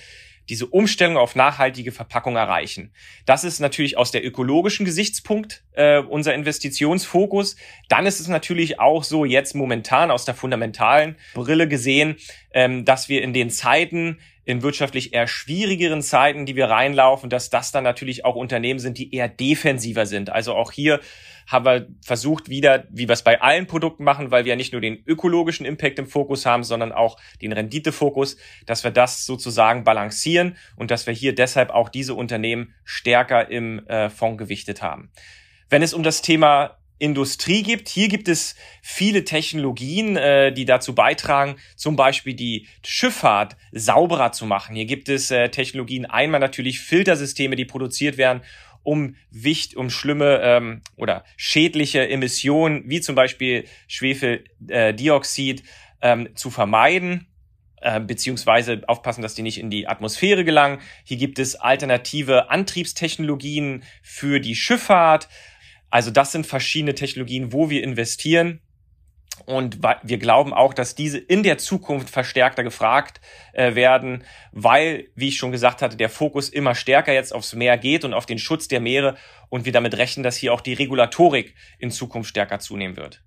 diese 0.49 0.65
Umstellung 0.65 1.17
auf 1.17 1.35
nachhaltige 1.35 1.91
Verpackung 1.91 2.35
erreichen. 2.35 2.93
Das 3.25 3.43
ist 3.43 3.59
natürlich 3.59 3.97
aus 3.97 4.11
der 4.11 4.25
ökologischen 4.25 4.85
Gesichtspunkt 4.85 5.63
äh, 5.73 5.99
unser 5.99 6.33
Investitionsfokus. 6.33 7.55
Dann 7.89 8.05
ist 8.05 8.19
es 8.19 8.27
natürlich 8.27 8.79
auch 8.79 9.03
so 9.03 9.23
jetzt 9.23 9.55
momentan 9.55 10.11
aus 10.11 10.25
der 10.25 10.35
fundamentalen 10.35 11.15
Brille 11.33 11.67
gesehen, 11.67 12.17
ähm, 12.53 12.85
dass 12.85 13.07
wir 13.07 13.21
in 13.21 13.33
den 13.33 13.49
Zeiten, 13.49 14.19
in 14.43 14.63
wirtschaftlich 14.63 15.13
eher 15.13 15.27
schwierigeren 15.27 16.01
Zeiten, 16.01 16.45
die 16.45 16.55
wir 16.55 16.65
reinlaufen, 16.65 17.29
dass 17.29 17.49
das 17.49 17.71
dann 17.71 17.83
natürlich 17.83 18.25
auch 18.25 18.35
Unternehmen 18.35 18.79
sind, 18.79 18.97
die 18.97 19.13
eher 19.13 19.29
defensiver 19.29 20.05
sind. 20.05 20.29
Also 20.29 20.55
auch 20.55 20.71
hier 20.71 20.99
haben 21.47 21.65
wir 21.65 21.87
versucht 22.01 22.49
wieder, 22.49 22.85
wie 22.89 23.07
wir 23.07 23.13
es 23.13 23.23
bei 23.23 23.41
allen 23.41 23.67
Produkten 23.67 24.03
machen, 24.03 24.31
weil 24.31 24.45
wir 24.45 24.51
ja 24.51 24.55
nicht 24.55 24.71
nur 24.71 24.81
den 24.81 25.03
ökologischen 25.05 25.65
Impact 25.65 25.99
im 25.99 26.07
Fokus 26.07 26.45
haben, 26.45 26.63
sondern 26.63 26.91
auch 26.91 27.17
den 27.41 27.51
Renditefokus, 27.51 28.37
dass 28.65 28.83
wir 28.83 28.91
das 28.91 29.25
sozusagen 29.25 29.83
balancieren 29.83 30.57
und 30.75 30.91
dass 30.91 31.07
wir 31.07 31.13
hier 31.13 31.35
deshalb 31.35 31.69
auch 31.69 31.89
diese 31.89 32.15
Unternehmen 32.15 32.73
stärker 32.83 33.49
im 33.49 33.85
äh, 33.87 34.09
Fonds 34.09 34.39
gewichtet 34.39 34.81
haben. 34.81 35.11
Wenn 35.69 35.83
es 35.83 35.93
um 35.93 36.03
das 36.03 36.21
Thema 36.21 36.80
Industrie 37.01 37.63
gibt. 37.63 37.89
Hier 37.89 38.07
gibt 38.07 38.27
es 38.27 38.55
viele 38.81 39.23
Technologien, 39.23 40.15
äh, 40.17 40.53
die 40.53 40.65
dazu 40.65 40.93
beitragen, 40.93 41.55
zum 41.75 41.95
Beispiel 41.95 42.35
die 42.35 42.67
Schifffahrt 42.85 43.57
sauberer 43.71 44.31
zu 44.31 44.45
machen. 44.45 44.75
Hier 44.75 44.85
gibt 44.85 45.09
es 45.09 45.31
äh, 45.31 45.49
Technologien, 45.49 46.05
einmal 46.05 46.39
natürlich 46.39 46.79
Filtersysteme, 46.79 47.55
die 47.55 47.65
produziert 47.65 48.17
werden, 48.17 48.41
um 48.83 49.15
Wicht, 49.31 49.75
um 49.75 49.89
schlimme 49.89 50.41
ähm, 50.43 50.81
oder 50.95 51.23
schädliche 51.37 52.07
Emissionen, 52.07 52.83
wie 52.85 53.01
zum 53.01 53.15
Beispiel 53.15 53.65
Schwefeldioxid, 53.87 55.61
äh, 55.61 55.63
ähm, 56.03 56.35
zu 56.35 56.49
vermeiden 56.49 57.27
äh, 57.81 57.99
beziehungsweise 57.99 58.83
aufpassen, 58.87 59.23
dass 59.23 59.33
die 59.33 59.41
nicht 59.41 59.59
in 59.59 59.71
die 59.71 59.87
Atmosphäre 59.87 60.45
gelangen. 60.45 60.79
Hier 61.03 61.17
gibt 61.17 61.39
es 61.39 61.55
alternative 61.55 62.51
Antriebstechnologien 62.51 63.83
für 64.03 64.39
die 64.39 64.55
Schifffahrt. 64.55 65.27
Also 65.91 66.09
das 66.09 66.31
sind 66.31 66.47
verschiedene 66.47 66.95
Technologien, 66.95 67.53
wo 67.53 67.69
wir 67.69 67.83
investieren. 67.83 68.61
Und 69.45 69.79
wir 70.03 70.17
glauben 70.17 70.53
auch, 70.53 70.73
dass 70.73 70.95
diese 70.95 71.17
in 71.17 71.41
der 71.43 71.57
Zukunft 71.57 72.09
verstärkter 72.09 72.63
gefragt 72.63 73.21
äh, 73.53 73.75
werden, 73.75 74.23
weil, 74.51 75.07
wie 75.15 75.29
ich 75.29 75.37
schon 75.37 75.51
gesagt 75.51 75.81
hatte, 75.81 75.97
der 75.97 76.09
Fokus 76.09 76.47
immer 76.49 76.75
stärker 76.75 77.13
jetzt 77.13 77.33
aufs 77.33 77.53
Meer 77.53 77.77
geht 77.77 78.05
und 78.05 78.13
auf 78.13 78.25
den 78.25 78.39
Schutz 78.39 78.67
der 78.67 78.79
Meere 78.79 79.17
und 79.49 79.65
wir 79.65 79.71
damit 79.71 79.97
rechnen, 79.97 80.23
dass 80.23 80.37
hier 80.37 80.53
auch 80.53 80.61
die 80.61 80.73
Regulatorik 80.73 81.55
in 81.79 81.91
Zukunft 81.91 82.29
stärker 82.29 82.59
zunehmen 82.59 82.97
wird. 82.97 83.23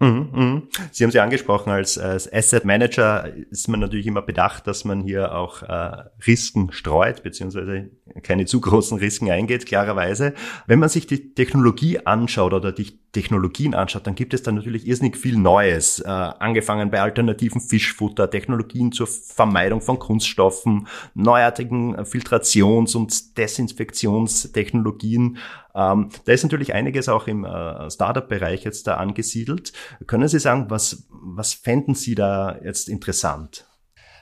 Mhm, 0.00 0.28
mhm. 0.32 0.62
Sie 0.92 1.02
haben 1.02 1.10
sie 1.10 1.18
angesprochen, 1.18 1.70
als, 1.70 1.98
als 1.98 2.32
Asset 2.32 2.64
Manager 2.64 3.32
ist 3.50 3.68
man 3.68 3.80
natürlich 3.80 4.06
immer 4.06 4.22
bedacht, 4.22 4.66
dass 4.68 4.84
man 4.84 5.00
hier 5.00 5.34
auch 5.34 5.62
äh, 5.62 6.04
Risiken 6.24 6.70
streut, 6.70 7.24
beziehungsweise 7.24 7.90
keine 8.22 8.46
zu 8.46 8.60
großen 8.60 8.98
Risiken 8.98 9.30
eingeht, 9.30 9.66
klarerweise. 9.66 10.34
Wenn 10.66 10.78
man 10.78 10.88
sich 10.88 11.08
die 11.08 11.34
Technologie 11.34 11.98
anschaut 12.06 12.52
oder 12.52 12.70
die 12.70 12.98
Technologien 13.12 13.74
anschaut, 13.74 14.06
dann 14.06 14.14
gibt 14.14 14.34
es 14.34 14.42
da 14.42 14.52
natürlich 14.52 14.86
irrsinnig 14.86 15.16
viel 15.16 15.38
Neues. 15.38 16.00
Äh, 16.00 16.08
angefangen 16.08 16.90
bei 16.90 17.00
alternativen 17.00 17.60
Fischfutter, 17.60 18.30
Technologien 18.30 18.92
zur 18.92 19.06
Vermeidung 19.06 19.80
von 19.80 19.98
Kunststoffen, 19.98 20.86
neuartigen 21.14 21.96
Filtrations- 22.04 22.94
und 22.96 23.38
Desinfektionstechnologien. 23.38 25.38
Ähm, 25.74 26.10
da 26.24 26.32
ist 26.32 26.42
natürlich 26.42 26.74
einiges 26.74 27.08
auch 27.08 27.26
im 27.26 27.44
äh, 27.44 27.90
Startup-Bereich 27.90 28.64
jetzt 28.64 28.86
da 28.86 28.96
angesiedelt. 28.96 29.72
Können 30.06 30.28
Sie 30.28 30.38
sagen, 30.38 30.66
was, 30.68 31.08
was 31.10 31.54
fänden 31.54 31.94
Sie 31.94 32.14
da 32.14 32.58
jetzt 32.62 32.88
interessant? 32.88 33.68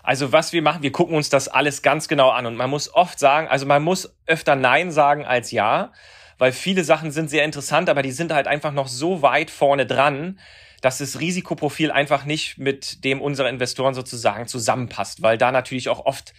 Also 0.07 0.31
was 0.31 0.53
wir 0.53 0.63
machen, 0.63 0.85
wir 0.85 0.93
gucken 0.93 1.17
uns 1.17 1.31
das 1.31 1.49
alles 1.49 1.83
ganz 1.83 2.07
genau 2.07 2.31
an 2.31 2.47
und 2.47 2.55
man 2.55 2.71
muss 2.71 2.95
oft 2.95 3.19
sagen, 3.19 3.49
also 3.49 3.67
man 3.67 3.83
muss 3.83 4.17
öfter 4.27 4.55
Nein 4.55 4.93
sagen 4.93 5.25
als 5.25 5.51
Ja, 5.51 5.93
weil 6.39 6.53
viele 6.53 6.85
Sachen 6.85 7.11
sind 7.11 7.31
sehr 7.31 7.45
interessant, 7.45 7.89
aber 7.89 8.03
die 8.03 8.13
sind 8.13 8.33
halt 8.33 8.47
einfach 8.47 8.73
noch 8.73 8.89
so 8.89 9.23
weit 9.23 9.51
vorne 9.51 9.87
dran, 9.87 10.39
dass 10.83 10.99
das 10.99 11.21
Risikoprofil 11.21 11.91
einfach 11.91 12.25
nicht 12.25 12.59
mit 12.59 13.05
dem 13.05 13.21
unserer 13.21 13.49
Investoren 13.49 13.95
sozusagen 13.95 14.47
zusammenpasst, 14.47 15.23
weil 15.23 15.39
da 15.39 15.51
natürlich 15.51 15.89
auch 15.89 16.05
oft 16.05 16.35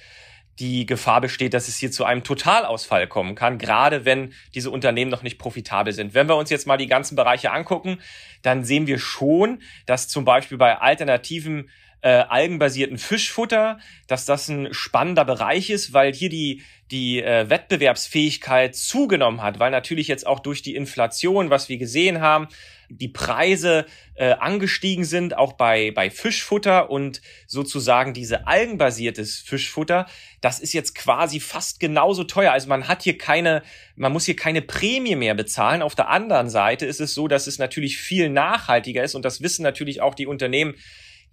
die 0.59 0.85
Gefahr 0.85 1.21
besteht, 1.21 1.53
dass 1.53 1.67
es 1.67 1.77
hier 1.77 1.91
zu 1.91 2.03
einem 2.03 2.23
Totalausfall 2.23 3.07
kommen 3.07 3.35
kann, 3.35 3.57
gerade 3.57 4.05
wenn 4.05 4.33
diese 4.55 4.71
Unternehmen 4.71 5.11
noch 5.11 5.21
nicht 5.21 5.37
profitabel 5.37 5.93
sind. 5.93 6.13
Wenn 6.13 6.27
wir 6.27 6.35
uns 6.35 6.49
jetzt 6.49 6.65
mal 6.65 6.77
die 6.77 6.87
ganzen 6.87 7.15
Bereiche 7.15 7.51
angucken, 7.51 7.99
dann 8.41 8.63
sehen 8.63 8.87
wir 8.87 8.97
schon, 8.97 9.61
dass 9.85 10.07
zum 10.07 10.25
Beispiel 10.25 10.57
bei 10.57 10.77
alternativen 10.77 11.69
äh, 12.07 12.23
algenbasierten 12.29 12.97
Fischfutter, 12.97 13.79
dass 14.07 14.23
das 14.23 14.47
ein 14.47 14.73
spannender 14.73 15.25
Bereich 15.25 15.69
ist, 15.69 15.91
weil 15.91 16.13
hier 16.13 16.29
die 16.29 16.63
die 16.89 17.21
äh, 17.21 17.49
Wettbewerbsfähigkeit 17.49 18.73
zugenommen 18.73 19.41
hat, 19.41 19.59
weil 19.59 19.71
natürlich 19.71 20.07
jetzt 20.07 20.25
auch 20.25 20.39
durch 20.39 20.61
die 20.61 20.73
Inflation, 20.73 21.49
was 21.49 21.67
wir 21.67 21.77
gesehen 21.77 22.21
haben, 22.21 22.47
die 22.87 23.09
Preise 23.09 23.85
äh, 24.15 24.31
angestiegen 24.31 25.03
sind, 25.03 25.35
auch 25.35 25.51
bei, 25.53 25.91
bei 25.91 26.09
Fischfutter 26.09 26.89
und 26.89 27.21
sozusagen 27.45 28.13
diese 28.13 28.47
algenbasiertes 28.47 29.39
Fischfutter, 29.39 30.05
das 30.39 30.61
ist 30.61 30.71
jetzt 30.71 30.95
quasi 30.95 31.41
fast 31.41 31.81
genauso 31.81 32.23
teuer. 32.23 32.53
Also 32.53 32.69
man 32.69 32.87
hat 32.87 33.03
hier 33.03 33.17
keine, 33.17 33.63
man 33.97 34.13
muss 34.13 34.23
hier 34.23 34.37
keine 34.37 34.61
Prämie 34.61 35.17
mehr 35.17 35.35
bezahlen. 35.35 35.81
Auf 35.81 35.95
der 35.95 36.07
anderen 36.07 36.49
Seite 36.49 36.85
ist 36.85 37.01
es 37.01 37.13
so, 37.13 37.27
dass 37.27 37.47
es 37.47 37.59
natürlich 37.59 37.97
viel 37.97 38.29
nachhaltiger 38.29 39.03
ist 39.03 39.15
und 39.15 39.25
das 39.25 39.41
wissen 39.41 39.63
natürlich 39.63 39.99
auch 39.99 40.15
die 40.15 40.27
Unternehmen, 40.27 40.75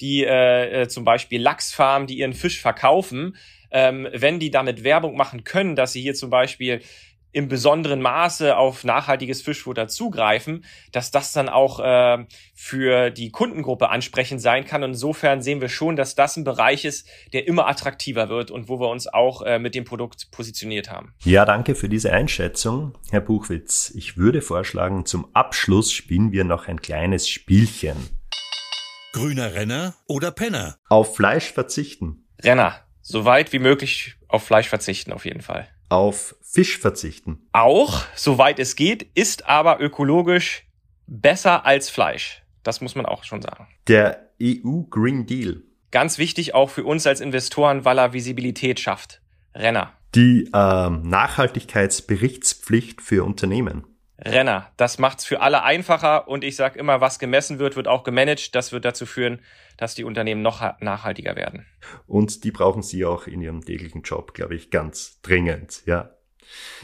die 0.00 0.24
äh, 0.24 0.82
äh 0.82 0.88
zum 0.88 1.04
Beispiel 1.04 1.40
Lachsfarmen, 1.40 2.06
die 2.06 2.18
ihren 2.18 2.32
Fisch 2.32 2.60
verkaufen, 2.60 3.36
ähm, 3.70 4.08
wenn 4.12 4.38
die 4.38 4.50
damit 4.50 4.84
Werbung 4.84 5.16
machen 5.16 5.44
können, 5.44 5.76
dass 5.76 5.92
sie 5.92 6.02
hier 6.02 6.14
zum 6.14 6.30
Beispiel 6.30 6.80
im 7.34 7.48
besonderen 7.48 8.00
Maße 8.00 8.56
auf 8.56 8.84
nachhaltiges 8.84 9.42
Fischfutter 9.42 9.88
zugreifen, 9.88 10.64
dass 10.92 11.10
das 11.10 11.32
dann 11.32 11.48
auch 11.48 11.80
äh, 11.80 12.24
für 12.54 13.10
die 13.10 13.30
Kundengruppe 13.30 13.90
ansprechend 13.90 14.40
sein 14.40 14.64
kann. 14.64 14.84
Und 14.84 14.90
insofern 14.90 15.42
sehen 15.42 15.60
wir 15.60 15.68
schon, 15.68 15.96
dass 15.96 16.14
das 16.14 16.36
ein 16.36 16.44
Bereich 16.44 16.84
ist, 16.84 17.08
der 17.32 17.48
immer 17.48 17.66
attraktiver 17.66 18.28
wird 18.28 18.52
und 18.52 18.68
wo 18.68 18.78
wir 18.78 18.88
uns 18.88 19.08
auch 19.08 19.42
äh, 19.42 19.58
mit 19.58 19.74
dem 19.74 19.84
Produkt 19.84 20.30
positioniert 20.30 20.90
haben. 20.90 21.12
Ja, 21.24 21.44
danke 21.44 21.74
für 21.74 21.88
diese 21.88 22.12
Einschätzung, 22.12 22.94
Herr 23.10 23.20
Buchwitz. 23.20 23.92
Ich 23.96 24.16
würde 24.16 24.40
vorschlagen, 24.40 25.04
zum 25.04 25.26
Abschluss 25.34 25.92
spielen 25.92 26.30
wir 26.30 26.44
noch 26.44 26.68
ein 26.68 26.80
kleines 26.80 27.28
Spielchen. 27.28 27.96
Grüner 29.14 29.54
Renner 29.54 29.94
oder 30.06 30.30
Penner? 30.30 30.76
Auf 30.88 31.16
Fleisch 31.16 31.52
verzichten. 31.52 32.26
Renner. 32.42 32.80
So 33.00 33.24
weit 33.24 33.52
wie 33.52 33.58
möglich 33.58 34.16
auf 34.28 34.44
Fleisch 34.44 34.68
verzichten, 34.68 35.12
auf 35.12 35.24
jeden 35.24 35.40
Fall 35.40 35.68
auf 35.94 36.34
Fisch 36.42 36.78
verzichten. 36.78 37.46
Auch, 37.52 38.04
soweit 38.16 38.58
es 38.58 38.74
geht, 38.76 39.06
ist 39.14 39.48
aber 39.48 39.80
ökologisch 39.80 40.66
besser 41.06 41.64
als 41.64 41.88
Fleisch. 41.90 42.42
Das 42.62 42.80
muss 42.80 42.96
man 42.96 43.06
auch 43.06 43.24
schon 43.24 43.42
sagen. 43.42 43.66
Der 43.86 44.30
EU 44.42 44.80
Green 44.90 45.26
Deal. 45.26 45.62
Ganz 45.90 46.18
wichtig 46.18 46.54
auch 46.54 46.70
für 46.70 46.84
uns 46.84 47.06
als 47.06 47.20
Investoren, 47.20 47.84
weil 47.84 47.98
er 47.98 48.12
Visibilität 48.12 48.80
schafft. 48.80 49.20
Renner. 49.54 49.92
Die 50.14 50.50
äh, 50.52 50.90
Nachhaltigkeitsberichtspflicht 50.90 53.00
für 53.00 53.24
Unternehmen. 53.24 53.84
Renner. 54.18 54.70
Das 54.76 54.98
macht's 54.98 55.24
für 55.24 55.40
alle 55.40 55.62
einfacher 55.62 56.28
und 56.28 56.44
ich 56.44 56.56
sage 56.56 56.78
immer, 56.78 57.00
was 57.00 57.18
gemessen 57.18 57.58
wird, 57.58 57.76
wird 57.76 57.88
auch 57.88 58.04
gemanagt. 58.04 58.54
Das 58.54 58.72
wird 58.72 58.84
dazu 58.84 59.06
führen, 59.06 59.40
dass 59.76 59.94
die 59.94 60.04
Unternehmen 60.04 60.42
noch 60.42 60.60
nachhaltiger 60.80 61.36
werden. 61.36 61.66
Und 62.06 62.44
die 62.44 62.52
brauchen 62.52 62.82
Sie 62.82 63.04
auch 63.04 63.26
in 63.26 63.40
Ihrem 63.40 63.64
täglichen 63.64 64.02
Job, 64.02 64.34
glaube 64.34 64.54
ich, 64.54 64.70
ganz 64.70 65.20
dringend, 65.22 65.82
ja. 65.86 66.10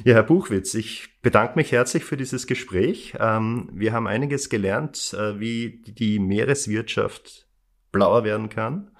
Ja, 0.04 0.14
Herr 0.14 0.22
Buchwitz, 0.22 0.74
ich 0.74 1.20
bedanke 1.20 1.56
mich 1.56 1.70
herzlich 1.70 2.04
für 2.04 2.16
dieses 2.16 2.46
Gespräch. 2.46 3.14
Ähm, 3.20 3.68
wir 3.72 3.92
haben 3.92 4.06
einiges 4.06 4.48
gelernt, 4.48 5.14
äh, 5.14 5.38
wie 5.38 5.82
die 5.86 6.18
Meereswirtschaft 6.18 7.46
blauer 7.92 8.24
werden 8.24 8.48
kann. 8.48 8.90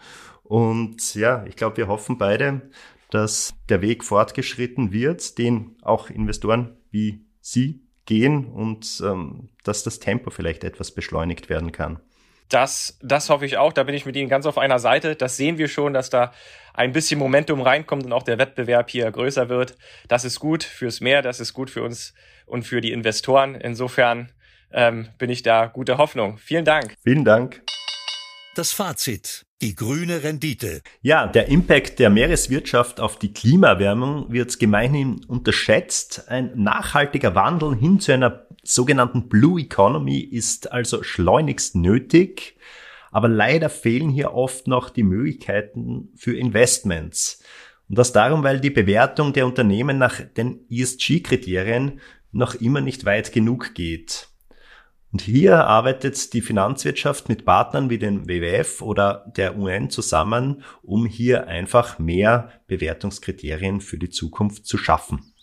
Und 0.43 1.15
ja, 1.15 1.45
ich 1.47 1.57
glaube, 1.57 1.79
wir 1.79 1.89
hoffen 1.89 2.19
beide, 2.19 2.71
dass 3.11 3.55
der 3.69 3.83
Weg 3.83 4.05
fortgeschritten 4.05 4.93
wird, 4.93 5.39
den 5.39 5.77
auch 5.83 6.11
Investoren 6.11 6.77
wie 6.91 7.25
Sie 7.41 7.90
gehen 8.11 8.45
und 8.45 9.01
ähm, 9.07 9.51
dass 9.63 9.85
das 9.85 10.01
Tempo 10.01 10.31
vielleicht 10.31 10.65
etwas 10.65 10.91
beschleunigt 10.91 11.49
werden 11.49 11.71
kann. 11.71 12.01
Das, 12.49 12.99
das 13.01 13.31
hoffe 13.31 13.47
ich 13.47 13.57
auch. 13.57 13.73
Da 13.73 13.85
bin 13.85 13.95
ich 13.95 14.05
mit 14.05 14.17
Ihnen 14.17 14.29
ganz 14.29 14.47
auf 14.47 14.59
einer 14.59 14.81
Seite. 14.81 15.15
Das 15.15 15.37
sehen 15.37 15.59
wir 15.59 15.69
schon, 15.69 15.95
dass 15.95 16.11
da 16.11 16.33
ein 16.75 16.91
bisschen 16.91 17.21
Momentum 17.21 17.61
reinkommt 17.61 18.05
und 18.05 18.13
auch 18.13 18.25
der 18.25 18.39
Wettbewerb 18.39 18.91
hier 18.91 19.09
größer 19.09 19.49
wird. 19.49 19.77
Das 20.09 20.25
ist 20.25 20.41
gut 20.41 20.65
fürs 20.65 21.01
Meer, 21.01 21.23
das 21.23 21.39
ist 21.39 21.53
gut 21.53 21.71
für 21.71 21.85
uns 21.85 22.13
und 22.47 22.65
für 22.65 22.81
die 22.81 22.91
Investoren. 22.91 23.55
Insofern 23.55 24.33
ähm, 24.73 25.11
bin 25.17 25.31
ich 25.31 25.45
da 25.45 25.67
gute 25.67 25.97
Hoffnung. 25.97 26.37
Vielen 26.39 26.65
Dank. 26.65 26.97
Vielen 27.05 27.25
Dank. 27.25 27.63
Das 28.61 28.73
Fazit. 28.73 29.47
Die 29.63 29.75
grüne 29.75 30.23
Rendite. 30.23 30.83
Ja, 31.01 31.27
der 31.27 31.49
Impact 31.49 31.99
der 31.99 32.11
Meereswirtschaft 32.11 33.01
auf 33.01 33.19
die 33.19 33.33
Klimaerwärmung 33.33 34.31
wird 34.31 34.59
gemeinhin 34.59 35.25
unterschätzt. 35.25 36.29
Ein 36.29 36.63
nachhaltiger 36.63 37.35
Wandel 37.35 37.75
hin 37.75 38.01
zu 38.01 38.13
einer 38.13 38.47
sogenannten 38.63 39.31
Blue 39.31 39.59
Economy 39.59 40.19
ist 40.19 40.73
also 40.73 41.03
schleunigst 41.03 41.75
nötig. 41.75 42.59
Aber 43.11 43.29
leider 43.29 43.71
fehlen 43.71 44.11
hier 44.11 44.35
oft 44.35 44.67
noch 44.67 44.91
die 44.91 45.05
Möglichkeiten 45.05 46.11
für 46.15 46.37
Investments. 46.37 47.43
Und 47.89 47.97
das 47.97 48.13
darum, 48.13 48.43
weil 48.43 48.61
die 48.61 48.69
Bewertung 48.69 49.33
der 49.33 49.47
Unternehmen 49.47 49.97
nach 49.97 50.21
den 50.21 50.67
ESG-Kriterien 50.69 52.01
noch 52.31 52.57
immer 52.57 52.83
nicht 52.83 53.07
weit 53.07 53.33
genug 53.33 53.75
geht. 53.75 54.30
Und 55.13 55.23
hier 55.23 55.67
arbeitet 55.67 56.35
die 56.35 56.41
Finanzwirtschaft 56.41 57.29
mit 57.29 57.45
Partnern 57.45 57.91
wie 57.91 57.99
dem 57.99 58.29
WWF 58.29 58.81
oder 58.81 59.25
der 59.37 59.59
UN 59.59 59.91
zusammen, 59.91 60.63
um 60.83 61.05
hier 61.05 61.49
einfach 61.49 61.99
mehr 61.99 62.53
Bewertungskriterien 62.69 63.81
für 63.81 63.99
die 63.99 64.11
Zukunft 64.11 64.67
zu 64.67 64.79
schaffen. 64.79 65.35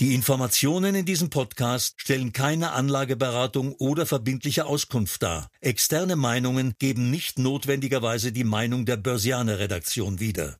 Die 0.00 0.14
Informationen 0.14 0.94
in 0.94 1.04
diesem 1.04 1.28
Podcast 1.28 2.00
stellen 2.00 2.32
keine 2.32 2.72
Anlageberatung 2.72 3.74
oder 3.74 4.06
verbindliche 4.06 4.64
Auskunft 4.64 5.22
dar. 5.22 5.50
Externe 5.60 6.16
Meinungen 6.16 6.72
geben 6.78 7.10
nicht 7.10 7.38
notwendigerweise 7.38 8.32
die 8.32 8.44
Meinung 8.44 8.86
der 8.86 8.96
Börsianer 8.96 9.58
Redaktion 9.58 10.18
wieder. 10.18 10.58